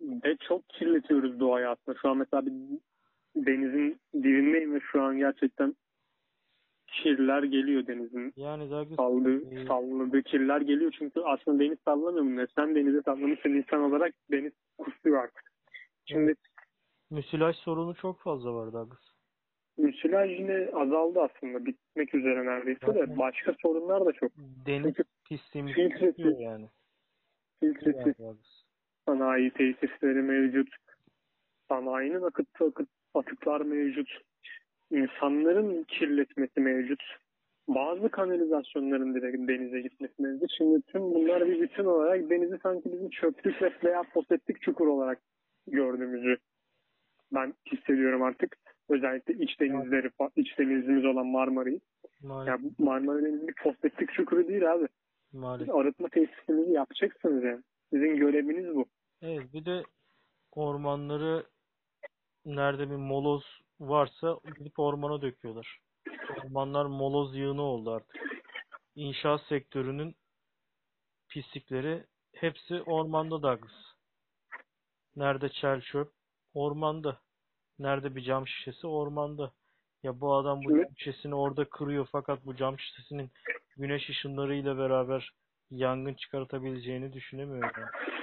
Ve 0.00 0.36
çok 0.48 0.68
kirletiyoruz 0.68 1.40
doğayı 1.40 1.68
aslında. 1.68 1.98
Şu 2.02 2.08
an 2.08 2.16
mesela 2.16 2.46
bir 2.46 2.52
denizin 3.36 4.00
dibindeyim 4.14 4.74
ve 4.74 4.80
şu 4.92 5.02
an 5.02 5.18
gerçekten 5.18 5.74
kirler 6.86 7.42
geliyor 7.42 7.86
denizin. 7.86 8.32
Yani 8.36 8.70
Douglas 8.70 8.96
Saldığı, 8.96 9.54
e, 9.54 9.66
salladığı 9.66 10.22
kirler 10.22 10.60
geliyor. 10.60 10.94
Çünkü 10.98 11.20
aslında 11.20 11.64
deniz 11.64 11.78
sallamıyor 11.84 12.24
bunları. 12.24 12.48
Sen 12.56 12.74
denize 12.74 13.02
sallamışsın 13.02 13.50
insan 13.50 13.80
olarak 13.80 14.14
deniz 14.32 14.52
kusuyor 14.78 15.22
artık. 15.24 15.50
Şimdi 16.04 16.34
müsilaj 17.10 17.56
sorunu 17.56 17.94
çok 17.94 18.20
fazla 18.20 18.54
var 18.54 18.72
Douglas. 18.72 19.00
müsilaj 19.78 20.30
yine 20.30 20.68
azaldı 20.72 21.20
aslında. 21.20 21.66
Bitmek 21.66 22.14
üzere 22.14 22.46
neredeyse 22.46 22.80
de. 22.80 22.86
Zaten- 22.86 23.18
Başka 23.18 23.54
sorunlar 23.62 24.04
da 24.06 24.12
çok. 24.12 24.32
Deniz 24.66 24.84
Çünkü 24.84 25.04
pisliğimiz 25.28 25.74
filtresiz- 25.74 26.40
yani. 26.42 26.66
Filtresiz 27.60 28.14
Yani 28.18 28.36
sanayi 29.06 29.50
tesisleri 29.50 30.22
mevcut. 30.22 30.68
Sanayinin 31.68 32.22
akıttığı 32.22 32.64
akıt, 32.64 32.88
atıklar 33.14 33.60
mevcut. 33.60 34.08
İnsanların 34.90 35.84
kirletmesi 35.84 36.60
mevcut. 36.60 37.02
Bazı 37.68 38.08
kanalizasyonların 38.08 39.14
direkt 39.14 39.48
denize 39.48 39.80
gitmesi 39.80 40.22
mevcut. 40.22 40.50
Şimdi 40.58 40.82
tüm 40.82 41.02
bunlar 41.02 41.46
bir 41.48 41.60
bütün 41.60 41.84
olarak 41.84 42.30
denizi 42.30 42.58
sanki 42.62 42.92
bizim 42.92 43.10
çöplük 43.10 43.62
ve 43.62 43.72
veya 43.84 44.02
foseptik 44.02 44.62
çukur 44.62 44.86
olarak 44.86 45.20
gördüğümüzü 45.66 46.36
ben 47.32 47.54
hissediyorum 47.72 48.22
artık. 48.22 48.56
Özellikle 48.88 49.34
iç 49.34 49.60
denizleri, 49.60 50.10
iç 50.36 50.58
denizimiz 50.58 51.04
olan 51.04 51.26
Marmara'yı. 51.26 51.80
Maalesef. 52.22 52.64
Ya 52.64 52.70
bu 52.78 52.84
Marmara 52.84 53.22
Denizi 53.22 53.48
bir 53.48 53.54
foseptik 53.62 54.12
çukuru 54.12 54.48
değil 54.48 54.72
abi. 54.72 54.86
maalesef. 55.32 55.74
Arıtma 55.74 56.08
tesisinizi 56.08 56.72
yapacaksınız 56.72 57.44
yani. 57.44 57.62
Sizin 57.90 58.16
göreviniz 58.16 58.74
bu. 58.76 58.84
Evet 59.22 59.42
bir 59.54 59.64
de 59.64 59.82
ormanları 60.52 61.44
nerede 62.44 62.90
bir 62.90 62.96
moloz 62.96 63.44
varsa 63.80 64.38
gidip 64.58 64.78
ormana 64.78 65.22
döküyorlar. 65.22 65.78
Ormanlar 66.38 66.84
moloz 66.84 67.36
yığını 67.36 67.62
oldu 67.62 67.92
artık. 67.92 68.16
İnşaat 68.94 69.42
sektörünün 69.42 70.16
pislikleri 71.28 72.06
hepsi 72.34 72.82
ormanda 72.82 73.42
Douglas. 73.42 73.72
Nerede 75.16 75.48
çer 75.48 75.80
çöp? 75.80 76.12
Ormanda. 76.54 77.20
Nerede 77.78 78.16
bir 78.16 78.22
cam 78.22 78.48
şişesi? 78.48 78.86
Ormanda. 78.86 79.52
Ya 80.02 80.20
bu 80.20 80.34
adam 80.34 80.60
bu 80.64 80.70
cam 80.70 80.96
şişesini 80.96 81.34
orada 81.34 81.64
kırıyor 81.64 82.08
fakat 82.12 82.46
bu 82.46 82.56
cam 82.56 82.78
şişesinin 82.78 83.30
güneş 83.76 84.10
ışınlarıyla 84.10 84.78
beraber 84.78 85.30
yangın 85.70 86.14
çıkartabileceğini 86.14 87.12
düşünemiyorum. 87.12 87.70
Yani. 87.76 88.19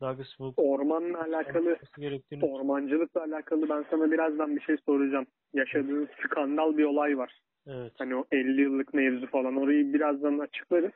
Douglas 0.00 0.38
bu 0.38 0.54
Ormanla 0.56 1.20
alakalı 1.20 1.76
gerektiğini 1.98 2.44
ormancılıkla 2.44 3.22
alakalı 3.22 3.68
ben 3.68 3.84
sana 3.90 4.10
birazdan 4.10 4.56
bir 4.56 4.60
şey 4.60 4.76
soracağım. 4.86 5.26
Yaşadığın 5.54 6.08
skandal 6.24 6.76
bir 6.76 6.84
olay 6.84 7.18
var. 7.18 7.40
evet 7.66 7.92
Hani 7.98 8.16
o 8.16 8.24
50 8.32 8.60
yıllık 8.60 8.94
mevzu 8.94 9.26
falan. 9.26 9.56
Orayı 9.56 9.92
birazdan 9.94 10.38
açıklarız. 10.38 10.92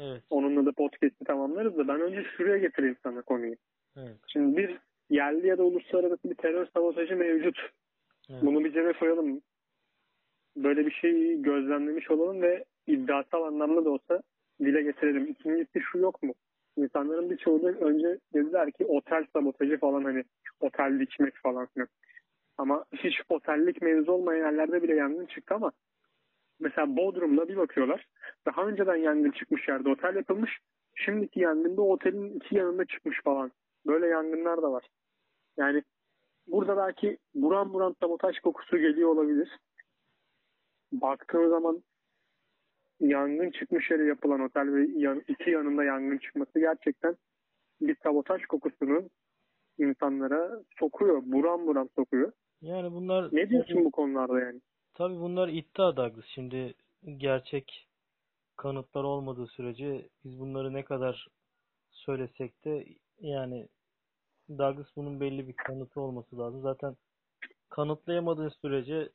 evet 0.00 0.22
Onunla 0.30 0.66
da 0.66 0.72
podcast'i 0.72 1.24
tamamlarız 1.24 1.78
da 1.78 1.88
ben 1.88 2.00
önce 2.00 2.24
şuraya 2.36 2.58
getireyim 2.58 2.96
sana 3.02 3.22
konuyu. 3.22 3.54
evet 3.96 4.16
Şimdi 4.26 4.56
bir 4.56 4.78
yerli 5.10 5.46
ya 5.46 5.58
da 5.58 5.62
uluslararası 5.64 6.30
bir 6.30 6.34
terör 6.34 6.66
sabotajı 6.74 7.16
mevcut. 7.16 7.58
evet. 8.30 8.42
Bunu 8.42 8.64
bir 8.64 8.72
cebe 8.72 8.92
koyalım. 8.92 9.40
Böyle 10.56 10.86
bir 10.86 10.90
şeyi 10.90 11.42
gözlemlemiş 11.42 12.10
olalım 12.10 12.42
ve 12.42 12.64
iddiasal 12.86 13.42
anlamda 13.42 13.84
da 13.84 13.90
olsa 13.90 14.22
dile 14.60 14.82
getirelim. 14.82 15.26
İkincisi 15.26 15.80
şu 15.80 15.98
yok 15.98 16.22
mu? 16.22 16.34
İnsanların 16.76 17.30
birçoğu 17.30 17.62
da 17.62 17.68
önce 17.68 18.18
dediler 18.34 18.72
ki 18.72 18.86
otel 18.86 19.26
sabotajı 19.32 19.78
falan 19.78 20.04
hani 20.04 20.24
otel 20.60 21.00
dikmek 21.00 21.36
falan 21.36 21.66
filan. 21.66 21.88
Ama 22.58 22.84
hiç 22.92 23.20
otellik 23.28 23.82
mevzu 23.82 24.12
olmayan 24.12 24.46
yerlerde 24.46 24.82
bile 24.82 24.94
yangın 24.94 25.26
çıktı 25.26 25.54
ama 25.54 25.72
mesela 26.60 26.96
Bodrum'da 26.96 27.48
bir 27.48 27.56
bakıyorlar. 27.56 28.06
Daha 28.46 28.66
önceden 28.66 28.96
yangın 28.96 29.30
çıkmış 29.30 29.68
yerde 29.68 29.88
otel 29.88 30.16
yapılmış. 30.16 30.58
Şimdiki 30.94 31.40
yangında 31.40 31.82
otelin 31.82 32.30
iki 32.36 32.56
yanında 32.56 32.84
çıkmış 32.84 33.22
falan. 33.22 33.52
Böyle 33.86 34.06
yangınlar 34.06 34.62
da 34.62 34.72
var. 34.72 34.88
Yani 35.56 35.82
burada 36.46 36.76
belki 36.76 37.18
buran 37.34 37.72
buran 37.72 37.96
sabotaj 38.00 38.38
kokusu 38.38 38.78
geliyor 38.78 39.08
olabilir. 39.08 39.58
Baktığın 40.92 41.50
zaman 41.50 41.82
yangın 43.00 43.50
çıkmış 43.50 43.90
yere 43.90 44.04
yapılan 44.04 44.40
otel 44.40 44.74
ve 44.74 44.86
yan, 45.00 45.22
iki 45.28 45.50
yanında 45.50 45.84
yangın 45.84 46.18
çıkması 46.18 46.58
gerçekten 46.60 47.16
bir 47.80 47.96
sabotaj 48.02 48.42
kokusunu 48.42 49.08
insanlara 49.78 50.62
sokuyor. 50.78 51.22
Buran 51.26 51.66
buran 51.66 51.88
sokuyor. 51.96 52.32
Yani 52.60 52.92
bunlar 52.92 53.28
Ne 53.32 53.50
diyorsun 53.50 53.84
bu 53.84 53.90
konularda 53.90 54.40
yani? 54.40 54.60
Tabii 54.94 55.20
bunlar 55.20 55.48
iddia 55.48 55.96
Douglas. 55.96 56.24
Şimdi 56.34 56.74
gerçek 57.16 57.88
kanıtlar 58.56 59.04
olmadığı 59.04 59.46
sürece 59.46 60.08
biz 60.24 60.40
bunları 60.40 60.72
ne 60.72 60.84
kadar 60.84 61.28
söylesek 61.90 62.64
de 62.64 62.86
yani 63.20 63.68
Douglas 64.48 64.86
bunun 64.96 65.20
belli 65.20 65.48
bir 65.48 65.52
kanıtı 65.52 66.00
olması 66.00 66.38
lazım. 66.38 66.62
Zaten 66.62 66.96
kanıtlayamadığın 67.68 68.48
sürece 68.48 69.08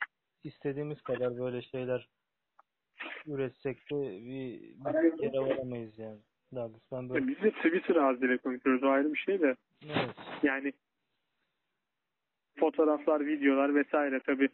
istediğimiz 0.43 1.01
kadar 1.01 1.37
böyle 1.37 1.61
şeyler 1.61 2.07
üretsek 3.27 3.77
de 3.91 3.95
bir, 4.25 4.61
bir 4.85 5.23
yere 5.23 5.39
varamayız 5.39 5.99
yani. 5.99 6.19
Douglas 6.55 6.81
ben 6.91 7.09
böyle 7.09 7.27
Biz 7.27 7.41
de 7.43 7.51
Twitter 7.51 7.95
ağzıyla 7.95 8.37
konuşuyoruz. 8.37 8.83
O 8.83 8.87
ayrı 8.87 9.13
bir 9.13 9.19
şey 9.19 9.41
de. 9.41 9.55
evet. 9.85 10.15
Yani 10.43 10.73
fotoğraflar, 12.59 13.25
videolar 13.25 13.75
vesaire 13.75 14.19
tabii 14.19 14.49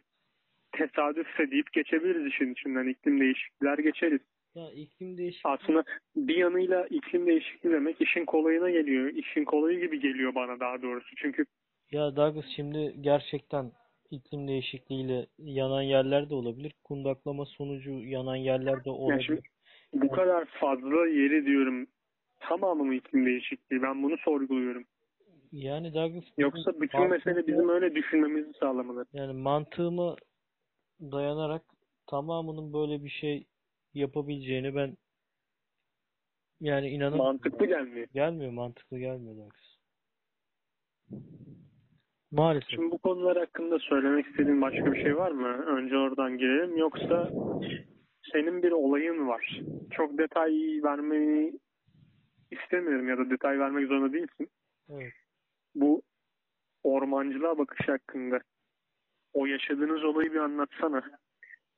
tesadüfse 0.72 1.50
deyip 1.50 1.72
geçebiliriz 1.72 2.26
işin 2.26 2.52
içinden. 2.52 2.88
iklim 2.88 3.20
değişiklikler 3.20 3.78
geçeriz. 3.78 4.20
Ya 4.54 4.70
iklim 4.70 5.18
değişikliği 5.18 5.52
Aslında 5.52 5.84
bir 6.16 6.36
yanıyla 6.36 6.86
iklim 6.86 7.26
değişikliği 7.26 7.72
demek 7.72 8.00
işin 8.00 8.24
kolayına 8.24 8.70
geliyor. 8.70 9.08
İşin 9.08 9.44
kolayı 9.44 9.80
gibi 9.80 10.00
geliyor 10.00 10.34
bana 10.34 10.60
daha 10.60 10.82
doğrusu. 10.82 11.16
Çünkü 11.16 11.44
ya 11.90 12.16
Douglas 12.16 12.44
şimdi 12.56 12.94
gerçekten 13.00 13.72
iklim 14.10 14.48
değişikliğiyle 14.48 15.26
yanan 15.38 15.82
yerler 15.82 16.30
de 16.30 16.34
olabilir. 16.34 16.72
Kundaklama 16.84 17.46
sonucu 17.46 17.90
yanan 17.90 18.36
yerler 18.36 18.84
de 18.84 18.90
olabilir. 18.90 19.22
şimdi 19.24 19.42
bu 19.92 20.08
kadar 20.10 20.44
fazla 20.44 21.06
yeri 21.06 21.44
diyorum 21.46 21.86
tamamı 22.40 22.84
mı 22.84 22.94
iklim 22.94 23.26
değişikliği? 23.26 23.82
Ben 23.82 24.02
bunu 24.02 24.16
sorguluyorum. 24.18 24.84
Yani 25.52 25.94
Douglas 25.94 26.24
Yoksa 26.38 26.80
bütün 26.80 27.08
mesele 27.10 27.46
bizim 27.46 27.68
öyle 27.68 27.94
düşünmemizi 27.94 28.52
sağlamalı. 28.60 29.06
yani 29.12 29.32
mantığıma 29.32 30.16
dayanarak 31.00 31.62
tamamının 32.06 32.72
böyle 32.72 33.04
bir 33.04 33.10
şey 33.10 33.46
yapabileceğini 33.94 34.74
ben 34.74 34.96
yani 36.60 36.88
inanın 36.88 37.18
Mantıklı 37.18 37.66
gelmiyor. 37.66 38.06
gelmiyor 38.14 38.50
mantıklı 38.52 38.98
gelmiyor 38.98 39.36
Douglas. 39.36 39.68
Maalesef. 42.30 42.70
Şimdi 42.70 42.90
bu 42.90 42.98
konular 42.98 43.38
hakkında 43.38 43.78
söylemek 43.78 44.26
istediğin 44.26 44.62
başka 44.62 44.92
bir 44.92 45.02
şey 45.02 45.16
var 45.16 45.30
mı? 45.30 45.48
Önce 45.48 45.96
oradan 45.96 46.38
girelim. 46.38 46.76
Yoksa 46.76 47.30
senin 48.32 48.62
bir 48.62 48.72
olayın 48.72 49.28
var. 49.28 49.60
Çok 49.90 50.18
detay 50.18 50.52
vermeni 50.84 51.52
istemiyorum 52.50 53.08
ya 53.08 53.18
da 53.18 53.30
detay 53.30 53.58
vermek 53.58 53.88
zorunda 53.88 54.12
değilsin. 54.12 54.48
Evet. 54.90 55.12
Bu 55.74 56.02
ormancılığa 56.82 57.58
bakış 57.58 57.88
hakkında. 57.88 58.40
O 59.32 59.46
yaşadığınız 59.46 60.04
olayı 60.04 60.32
bir 60.32 60.40
anlatsana. 60.40 61.02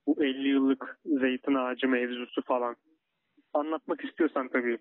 Bu 0.06 0.24
50 0.24 0.48
yıllık 0.48 0.98
zeytin 1.04 1.54
ağacı 1.54 1.88
mevzusu 1.88 2.42
falan. 2.42 2.76
Anlatmak 3.54 4.04
istiyorsan 4.04 4.48
tabii. 4.48 4.78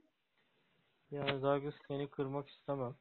Yani 1.11 1.41
Douglas 1.41 1.75
seni 1.87 2.09
kırmak 2.09 2.49
istemem. 2.49 2.93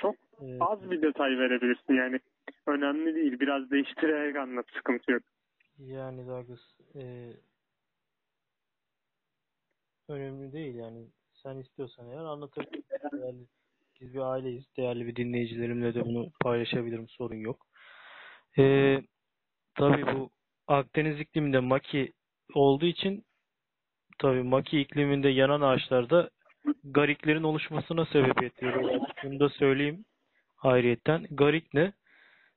Çok 0.00 0.16
Ee, 0.40 0.58
az 0.60 0.90
bir 0.90 1.02
detay 1.02 1.38
verebilirsin 1.38 1.94
yani. 1.94 2.20
Önemli 2.66 3.14
değil. 3.14 3.40
Biraz 3.40 3.70
değiştirerek 3.70 4.36
anlat. 4.36 4.66
Sıkıntı 4.76 5.12
yok. 5.12 5.22
Yani 5.78 6.26
Douglas 6.26 6.60
e, 6.94 7.32
önemli 10.08 10.52
değil 10.52 10.74
yani. 10.74 11.06
Sen 11.42 11.56
istiyorsan 11.56 12.10
eğer 12.10 12.24
anlatabilirim. 12.24 12.84
Değerli, 13.12 13.46
biz 14.00 14.14
bir 14.14 14.20
aileyiz. 14.20 14.64
Değerli 14.76 15.06
bir 15.06 15.16
dinleyicilerimle 15.16 15.94
de 15.94 16.04
bunu 16.04 16.30
paylaşabilirim. 16.40 17.08
Sorun 17.08 17.36
yok. 17.36 17.66
E, 18.58 18.96
tabii 19.74 20.06
bu 20.06 20.30
Akdeniz 20.68 21.20
ikliminde 21.20 21.58
maki 21.58 22.12
olduğu 22.54 22.86
için 22.86 23.24
tabii 24.18 24.42
maki 24.42 24.80
ikliminde 24.80 25.28
yanan 25.28 25.60
ağaçlarda 25.60 26.30
gariklerin 26.84 27.42
oluşmasına 27.42 28.06
sebebiyet 28.06 28.62
veriyor. 28.62 29.00
Bunu 29.24 29.40
da 29.40 29.48
söyleyeyim 29.48 30.04
ayrıyetten. 30.62 31.26
Garik 31.30 31.74
ne? 31.74 31.92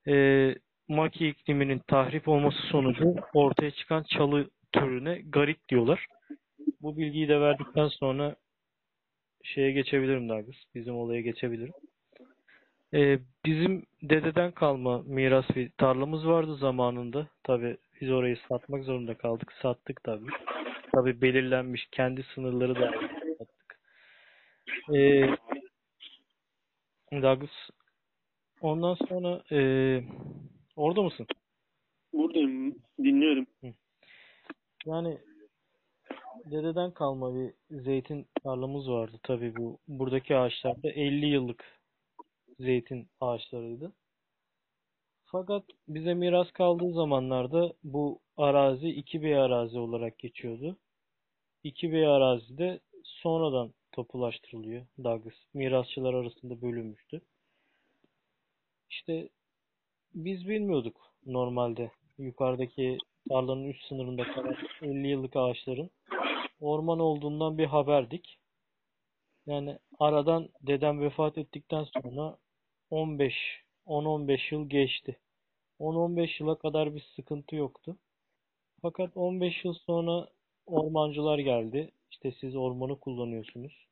Ee, 0.07 0.55
maki 0.87 1.27
ikliminin 1.27 1.79
tahrip 1.87 2.27
olması 2.27 2.57
sonucu 2.57 3.15
ortaya 3.33 3.71
çıkan 3.71 4.03
çalı 4.03 4.49
türüne 4.71 5.21
garik 5.21 5.69
diyorlar. 5.69 6.07
Bu 6.81 6.97
bilgiyi 6.97 7.27
de 7.27 7.39
verdikten 7.39 7.87
sonra 7.87 8.35
şeye 9.43 9.71
geçebilirim 9.71 10.29
Douglas. 10.29 10.55
Bizim 10.75 10.95
olaya 10.95 11.21
geçebilirim. 11.21 11.73
Ee, 12.93 13.19
bizim 13.45 13.85
dededen 14.01 14.51
kalma 14.51 15.01
miras 15.01 15.45
bir 15.55 15.69
tarlamız 15.77 16.27
vardı 16.27 16.55
zamanında. 16.55 17.27
Tabii 17.43 17.77
biz 18.01 18.11
orayı 18.11 18.37
satmak 18.49 18.83
zorunda 18.83 19.13
kaldık. 19.13 19.53
Sattık 19.61 20.03
tabii. 20.03 20.31
Tabii 20.95 21.21
belirlenmiş 21.21 21.87
kendi 21.91 22.23
sınırları 22.23 22.75
da. 22.75 22.91
Ee, 24.93 25.37
Douglas 27.11 27.49
ondan 28.61 28.93
sonra 29.09 29.43
ee, 29.51 30.03
orada 30.75 31.01
mısın? 31.01 31.27
Buradayım. 32.13 32.75
Dinliyorum. 32.99 33.47
Yani 34.85 35.17
dededen 36.45 36.91
kalma 36.91 37.35
bir 37.35 37.53
zeytin 37.83 38.27
tarlamız 38.43 38.89
vardı. 38.89 39.19
Tabii 39.23 39.55
bu 39.55 39.79
buradaki 39.87 40.35
ağaçlar 40.35 40.83
da 40.83 40.89
50 40.89 41.25
yıllık 41.25 41.79
zeytin 42.59 43.07
ağaçlarıydı. 43.19 43.91
Fakat 45.25 45.63
bize 45.87 46.13
miras 46.13 46.51
kaldığı 46.51 46.93
zamanlarda 46.93 47.73
bu 47.83 48.19
arazi 48.37 48.87
2B 48.87 49.39
arazi 49.39 49.79
olarak 49.79 50.19
geçiyordu. 50.19 50.77
2B 51.63 52.07
arazi 52.07 52.57
de 52.57 52.79
sonradan 53.03 53.73
tapulaştırılıyor. 53.91 54.85
Douglas 55.03 55.33
mirasçılar 55.53 56.13
arasında 56.13 56.61
bölünmüştü. 56.61 57.21
İşte 58.89 59.29
biz 60.13 60.47
bilmiyorduk 60.47 61.01
normalde 61.25 61.91
yukarıdaki 62.17 62.97
tarlanın 63.29 63.69
üst 63.69 63.87
sınırında 63.87 64.23
kalan 64.33 64.55
50 64.81 65.07
yıllık 65.07 65.35
ağaçların 65.35 65.89
orman 66.59 66.99
olduğundan 66.99 67.57
bir 67.57 67.65
haberdik. 67.65 68.37
Yani 69.45 69.77
aradan 69.99 70.49
dedem 70.61 71.01
vefat 71.01 71.37
ettikten 71.37 71.83
sonra 71.83 72.37
15 72.89 73.33
10-15 73.87 74.53
yıl 74.55 74.69
geçti. 74.69 75.19
10-15 75.79 76.43
yıla 76.43 76.57
kadar 76.57 76.95
bir 76.95 77.05
sıkıntı 77.15 77.55
yoktu. 77.55 77.97
Fakat 78.81 79.17
15 79.17 79.65
yıl 79.65 79.73
sonra 79.73 80.27
ormancılar 80.65 81.39
geldi. 81.39 81.91
İşte 82.11 82.31
siz 82.39 82.55
ormanı 82.55 82.99
kullanıyorsunuz. 82.99 83.87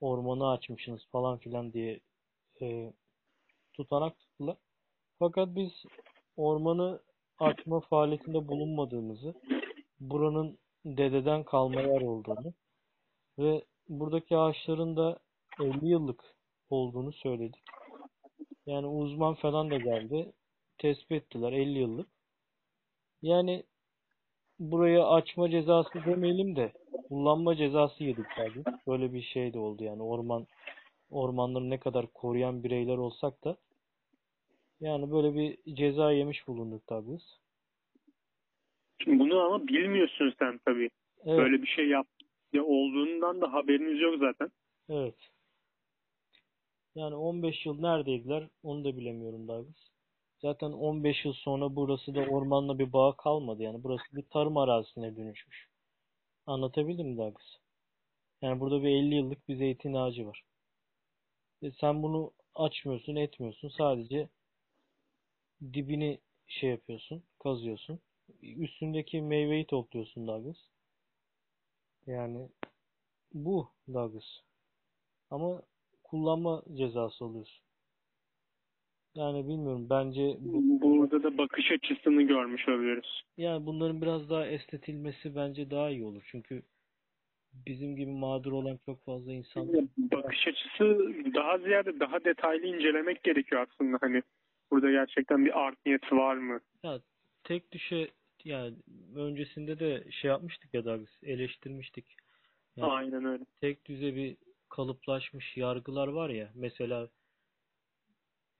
Ormanı 0.00 0.50
açmışsınız 0.50 1.06
falan 1.12 1.38
filan 1.38 1.72
diye 1.72 2.00
e, 2.62 2.92
tutanak 3.72 4.18
tuttular. 4.18 4.56
Fakat 5.18 5.48
biz 5.56 5.72
ormanı 6.36 7.00
açma 7.38 7.80
faaliyetinde 7.80 8.48
bulunmadığımızı, 8.48 9.34
buranın 10.00 10.58
dededen 10.84 11.44
kalma 11.44 11.80
yer 11.80 12.00
olduğunu 12.00 12.54
ve 13.38 13.64
buradaki 13.88 14.36
ağaçların 14.36 14.96
da 14.96 15.18
50 15.60 15.88
yıllık 15.88 16.34
olduğunu 16.70 17.12
söyledik. 17.12 17.62
Yani 18.66 18.86
uzman 18.86 19.34
falan 19.34 19.70
da 19.70 19.76
geldi. 19.76 20.32
Tespit 20.78 21.12
ettiler 21.12 21.52
50 21.52 21.78
yıllık. 21.78 22.08
Yani 23.22 23.64
buraya 24.60 25.06
açma 25.06 25.50
cezası 25.50 26.04
demeyelim 26.06 26.56
de 26.56 26.72
kullanma 27.08 27.56
cezası 27.56 28.04
yedik 28.04 28.26
tabii. 28.36 28.64
Böyle 28.86 29.12
bir 29.12 29.22
şey 29.22 29.52
de 29.52 29.58
oldu 29.58 29.84
yani 29.84 30.02
orman 30.02 30.46
ormanları 31.10 31.70
ne 31.70 31.78
kadar 31.80 32.06
koruyan 32.06 32.64
bireyler 32.64 32.96
olsak 32.96 33.44
da 33.44 33.56
yani 34.80 35.12
böyle 35.12 35.34
bir 35.34 35.74
ceza 35.76 36.12
yemiş 36.12 36.46
bulunduk 36.46 36.86
tabii 36.86 37.12
biz. 37.12 37.38
Şimdi 39.02 39.18
bunu 39.18 39.40
ama 39.40 39.68
bilmiyorsun 39.68 40.34
sen 40.38 40.60
tabii. 40.64 40.90
Evet. 41.24 41.38
Böyle 41.38 41.62
bir 41.62 41.66
şey 41.66 41.88
yap 41.88 42.06
Ya 42.52 42.64
olduğundan 42.64 43.40
da 43.40 43.52
haberiniz 43.52 44.00
yok 44.00 44.14
zaten. 44.20 44.50
Evet. 44.88 45.14
Yani 46.94 47.14
15 47.14 47.66
yıl 47.66 47.80
neredeydiler 47.80 48.48
onu 48.62 48.84
da 48.84 48.96
bilemiyorum 48.96 49.48
Douglas. 49.48 49.88
Zaten 50.42 50.72
15 50.72 51.24
yıl 51.24 51.32
sonra 51.32 51.76
burası 51.76 52.14
da 52.14 52.20
ormanla 52.20 52.78
bir 52.78 52.92
bağ 52.92 53.16
kalmadı. 53.16 53.62
Yani 53.62 53.84
burası 53.84 54.04
bir 54.12 54.22
tarım 54.22 54.56
arazisine 54.56 55.16
dönüşmüş. 55.16 55.68
Anlatabildim 56.46 57.08
mi 57.08 57.16
Douglas? 57.18 57.56
Yani 58.42 58.60
burada 58.60 58.82
bir 58.82 58.88
50 58.88 59.14
yıllık 59.14 59.48
bir 59.48 59.56
zeytin 59.56 59.94
ağacı 59.94 60.26
var. 60.26 60.44
E 61.62 61.70
sen 61.70 62.02
bunu 62.02 62.32
açmıyorsun, 62.54 63.16
etmiyorsun. 63.16 63.68
Sadece 63.68 64.28
dibini 65.72 66.20
şey 66.46 66.70
yapıyorsun, 66.70 67.22
kazıyorsun. 67.42 68.00
Üstündeki 68.42 69.22
meyveyi 69.22 69.66
topluyorsun 69.66 70.26
Douglas. 70.26 70.56
Yani 72.06 72.48
bu 73.34 73.68
Douglas. 73.88 74.24
Ama 75.30 75.62
kullanma 76.04 76.62
cezası 76.76 77.24
alıyorsun. 77.24 77.67
Yani 79.18 79.48
bilmiyorum. 79.48 79.86
Bence 79.90 80.36
bu, 80.40 80.80
Burada 80.82 81.22
da 81.22 81.38
bakış 81.38 81.70
açısını 81.72 82.22
görmüş 82.22 82.68
oluyoruz. 82.68 83.22
yani 83.36 83.66
bunların 83.66 84.02
biraz 84.02 84.30
daha 84.30 84.46
estetilmesi 84.46 85.36
bence 85.36 85.70
daha 85.70 85.90
iyi 85.90 86.04
olur. 86.04 86.22
Çünkü 86.30 86.62
bizim 87.66 87.96
gibi 87.96 88.10
mağdur 88.10 88.52
olan 88.52 88.78
çok 88.86 89.04
fazla 89.04 89.32
insan 89.32 89.68
Bakış 89.98 90.48
açısı 90.48 91.14
daha 91.34 91.58
ziyade 91.58 92.00
daha 92.00 92.24
detaylı 92.24 92.66
incelemek 92.66 93.22
gerekiyor 93.22 93.66
aslında. 93.70 93.98
Hani 94.00 94.22
burada 94.70 94.90
gerçekten 94.90 95.44
bir 95.44 95.66
art 95.66 95.86
niyeti 95.86 96.16
var 96.16 96.36
mı? 96.36 96.60
Ya 96.82 97.00
tek 97.44 97.72
düşe 97.72 98.08
yani 98.44 98.74
öncesinde 99.16 99.78
de 99.78 100.04
şey 100.10 100.28
yapmıştık 100.28 100.74
ya 100.74 100.84
da 100.84 101.00
biz 101.00 101.18
eleştirmiştik. 101.22 102.04
Yani 102.76 102.90
Aynen 102.92 103.24
öyle. 103.24 103.44
tek 103.60 103.84
düze 103.86 104.14
bir 104.14 104.36
kalıplaşmış 104.68 105.56
yargılar 105.56 106.08
var 106.08 106.30
ya. 106.30 106.50
Mesela 106.54 107.08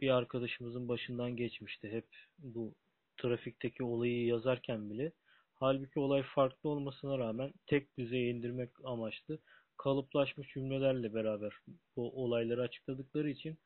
bir 0.00 0.10
arkadaşımızın 0.10 0.88
başından 0.88 1.36
geçmişti 1.36 1.92
hep 1.92 2.06
bu 2.38 2.74
trafikteki 3.16 3.84
olayı 3.84 4.26
yazarken 4.26 4.90
bile. 4.90 5.12
Halbuki 5.54 6.00
olay 6.00 6.22
farklı 6.22 6.70
olmasına 6.70 7.18
rağmen 7.18 7.52
tek 7.66 7.98
düzeye 7.98 8.30
indirmek 8.30 8.70
amaçlı 8.84 9.38
kalıplaşmış 9.76 10.48
cümlelerle 10.48 11.14
beraber 11.14 11.52
bu 11.96 12.24
olayları 12.24 12.62
açıkladıkları 12.62 13.30
için 13.30 13.58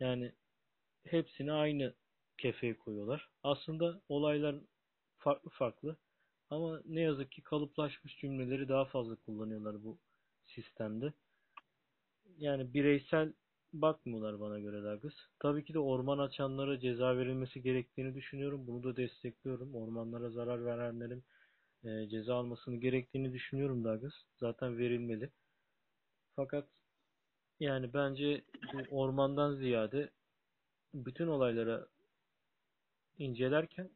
yani 0.00 0.32
hepsini 1.04 1.52
aynı 1.52 1.94
kefeye 2.38 2.76
koyuyorlar. 2.76 3.28
Aslında 3.42 4.00
olaylar 4.08 4.56
farklı 5.18 5.50
farklı 5.50 5.96
ama 6.50 6.82
ne 6.84 7.00
yazık 7.00 7.32
ki 7.32 7.42
kalıplaşmış 7.42 8.18
cümleleri 8.18 8.68
daha 8.68 8.84
fazla 8.84 9.16
kullanıyorlar 9.16 9.84
bu 9.84 9.98
sistemde. 10.46 11.12
Yani 12.38 12.74
bireysel 12.74 13.32
bakmıyorlar 13.72 14.40
bana 14.40 14.60
göre 14.60 14.82
Douglas. 14.82 15.14
Tabii 15.38 15.64
ki 15.64 15.74
de 15.74 15.78
orman 15.78 16.18
açanlara 16.18 16.80
ceza 16.80 17.16
verilmesi 17.16 17.62
gerektiğini 17.62 18.14
düşünüyorum. 18.14 18.66
Bunu 18.66 18.82
da 18.82 18.96
destekliyorum. 18.96 19.74
Ormanlara 19.74 20.30
zarar 20.30 20.64
verenlerin 20.64 21.24
e, 21.84 22.08
ceza 22.08 22.34
almasını 22.34 22.76
gerektiğini 22.76 23.32
düşünüyorum 23.32 23.84
Douglas. 23.84 24.14
Zaten 24.36 24.78
verilmeli. 24.78 25.30
Fakat 26.36 26.68
yani 27.60 27.94
bence 27.94 28.42
bu 28.72 28.98
ormandan 28.98 29.54
ziyade 29.54 30.10
bütün 30.94 31.26
olaylara 31.26 31.86
incelerken 33.18 33.90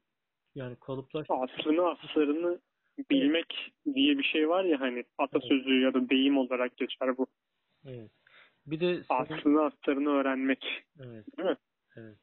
yani 0.55 0.77
kalıplaş 0.81 1.27
Aslını 1.31 1.89
aslarını 1.89 2.61
bilmek 3.11 3.73
diye 3.95 4.19
bir 4.19 4.25
şey 4.25 4.49
var 4.49 4.65
ya 4.65 4.81
hani 4.81 5.05
atasözü 5.19 5.81
ya 5.81 5.95
da 5.95 6.09
deyim 6.11 6.39
olarak 6.39 6.77
geçer 6.77 7.19
bu. 7.19 7.27
evet. 7.85 8.11
Bir 8.67 8.81
de 8.81 9.05
senin, 9.05 9.57
Aslını 9.57 10.11
öğrenmek. 10.11 10.65
evet, 11.01 11.37
Değil 11.39 11.49
mi? 11.49 11.57
evet. 11.97 12.19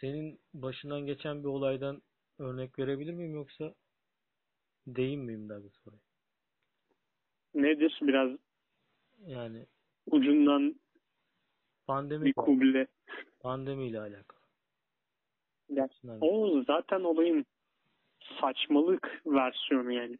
Senin 0.00 0.40
başından 0.54 1.00
geçen 1.06 1.42
bir 1.42 1.48
olaydan 1.48 2.02
örnek 2.38 2.78
verebilir 2.78 3.12
miyim 3.12 3.34
yoksa 3.34 3.74
deyim 4.86 5.20
miyim 5.20 5.48
Douglas 5.48 5.86
oraya? 5.86 6.00
Nedir? 7.54 7.98
Biraz 8.02 8.30
Yani 9.26 9.66
ucundan 10.06 10.80
pandemi 11.86 12.24
bir 12.24 12.32
kuble. 12.32 12.86
pandemiyle 13.40 14.00
alakalı. 14.00 14.40
Evet. 15.70 15.90
O 16.20 16.62
zaten 16.66 17.00
olayın 17.00 17.46
saçmalık 18.40 19.22
versiyonu 19.26 19.92
yani. 19.92 20.18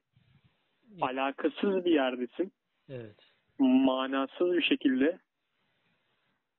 Alakasız 1.00 1.84
bir 1.84 1.92
yerdesin. 1.92 2.52
Evet. 2.88 3.29
Manasız 3.60 4.52
bir 4.52 4.62
şekilde. 4.62 5.18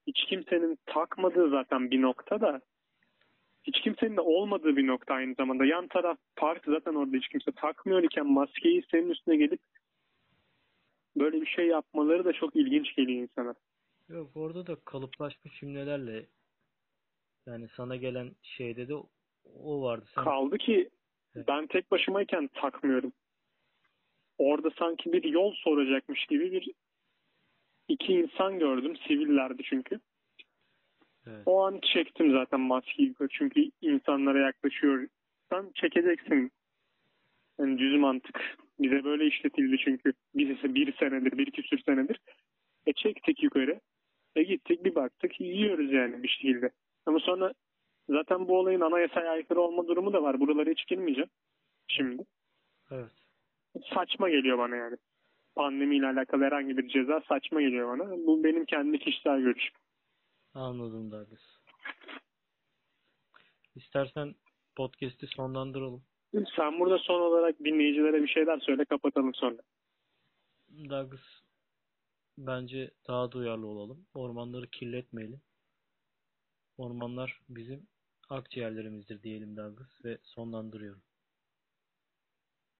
Hiç 0.08 0.26
kimsenin 0.30 0.80
takmadığı 0.86 1.50
zaten 1.50 1.92
bir 1.92 2.02
nokta 2.02 2.42
da 2.42 2.62
hiç 3.64 3.82
kimsenin 3.82 4.18
de 4.18 4.22
olmadığı 4.22 4.76
bir 4.78 4.88
nokta 4.88 5.14
aynı 5.14 5.36
zamanda. 5.36 5.66
Yan 5.66 5.88
taraf 5.88 6.18
park 6.36 6.64
zaten 6.66 6.96
orada 6.96 7.18
hiç 7.18 7.28
kimse 7.28 7.52
takmıyor 7.52 8.04
iken 8.04 8.28
maskeyi 8.28 8.84
senin 8.92 9.10
üstüne 9.10 9.36
gelip 9.36 9.60
böyle 11.18 11.42
bir 11.42 11.46
şey 11.46 11.68
yapmaları 11.68 12.26
da 12.26 12.34
çok 12.34 12.56
ilginç 12.56 12.96
geliyor 12.96 13.22
insana. 13.22 13.56
Yok 14.10 14.32
orada 14.36 14.68
da 14.68 14.76
kalıplaşmış 14.86 15.60
cümlelerle 15.60 16.26
yani 17.48 17.68
sana 17.76 17.96
gelen 17.96 18.32
şeyde 18.44 18.88
de 18.88 18.94
o 19.64 19.82
vardı. 19.82 20.06
Sen 20.16 20.24
Kaldı 20.24 20.58
ki 20.58 20.90
Evet. 21.36 21.48
ben 21.48 21.68
tek 21.68 21.92
başımayken 21.92 22.50
takmıyorum. 22.54 23.14
Orada 24.38 24.70
sanki 24.80 25.14
bir 25.14 25.24
yol 25.24 25.54
soracakmış 25.54 26.26
gibi 26.26 26.52
bir 26.52 26.74
iki 27.88 28.14
insan 28.14 28.60
gördüm. 28.60 28.96
Sivillerdi 29.08 29.64
çünkü. 29.64 30.00
evet. 31.28 31.44
O 31.46 31.66
an 31.66 31.80
çektim 31.94 32.32
zaten 32.32 32.60
maskeyi. 32.60 33.16
Çünkü 33.32 33.70
insanlara 33.82 34.40
yaklaşıyorsan 34.40 35.72
çekeceksin. 35.76 36.52
Yani 37.60 37.78
düz 37.78 38.00
mantık. 38.00 38.58
Bize 38.80 39.04
böyle 39.04 39.26
işletildi 39.26 39.78
çünkü. 39.78 40.14
Bize 40.36 40.76
bir 40.76 40.98
senedir, 40.98 41.38
bir 41.38 41.52
küsür 41.52 41.80
senedir. 41.86 42.20
E 42.86 42.94
çektik 42.94 43.44
yukarı. 43.44 43.80
E 44.36 44.44
gittik 44.44 44.86
bir 44.86 44.96
baktık 44.96 45.42
yiyoruz 45.42 45.92
yani 45.92 46.24
bir 46.24 46.28
şekilde. 46.28 46.72
Ama 47.06 47.20
sonra 47.20 47.54
zaten 48.10 48.48
bu 48.48 48.60
olayın 48.60 48.82
anayasaya 48.82 49.32
aykırı 49.32 49.62
olma 49.62 49.88
durumu 49.88 50.14
da 50.14 50.24
var. 50.24 50.40
Buralara 50.40 50.70
hiç 50.70 50.88
girmeyeceğim 50.88 51.30
şimdi. 51.88 52.24
Evet. 52.92 53.12
Saçma 53.94 54.30
geliyor 54.30 54.58
bana 54.58 54.76
yani. 54.76 54.98
Pandemiyle 55.56 56.08
alakalı 56.08 56.44
herhangi 56.44 56.78
bir 56.78 56.88
ceza 56.88 57.22
saçma 57.30 57.62
geliyor 57.62 57.98
bana. 57.98 58.12
Bu 58.12 58.44
benim 58.44 58.66
kendi 58.66 59.00
kişisel 59.00 59.40
görüşüm. 59.40 59.76
Anladım 60.54 61.12
Douglas. 61.12 61.42
İstersen 63.76 64.36
podcast'i 64.76 65.28
sonlandıralım. 65.28 66.04
Sen 66.56 66.80
burada 66.80 66.98
son 66.98 67.22
olarak 67.22 67.60
dinleyicilere 67.60 68.24
bir 68.24 68.28
şeyler 68.28 68.60
söyle 68.60 68.86
kapatalım 68.86 69.34
sonra. 69.34 69.62
Douglas 70.90 71.22
bence 72.38 72.92
daha 73.08 73.32
duyarlı 73.32 73.68
olalım. 73.68 74.06
Ormanları 74.14 74.68
kirletmeyelim. 74.68 75.42
Ormanlar 76.78 77.40
bizim 77.50 77.88
akciğerlerimizdir 78.30 79.24
diyelim 79.24 79.58
Douglas 79.58 80.06
ve 80.06 80.18
sonlandırıyorum. 80.24 81.02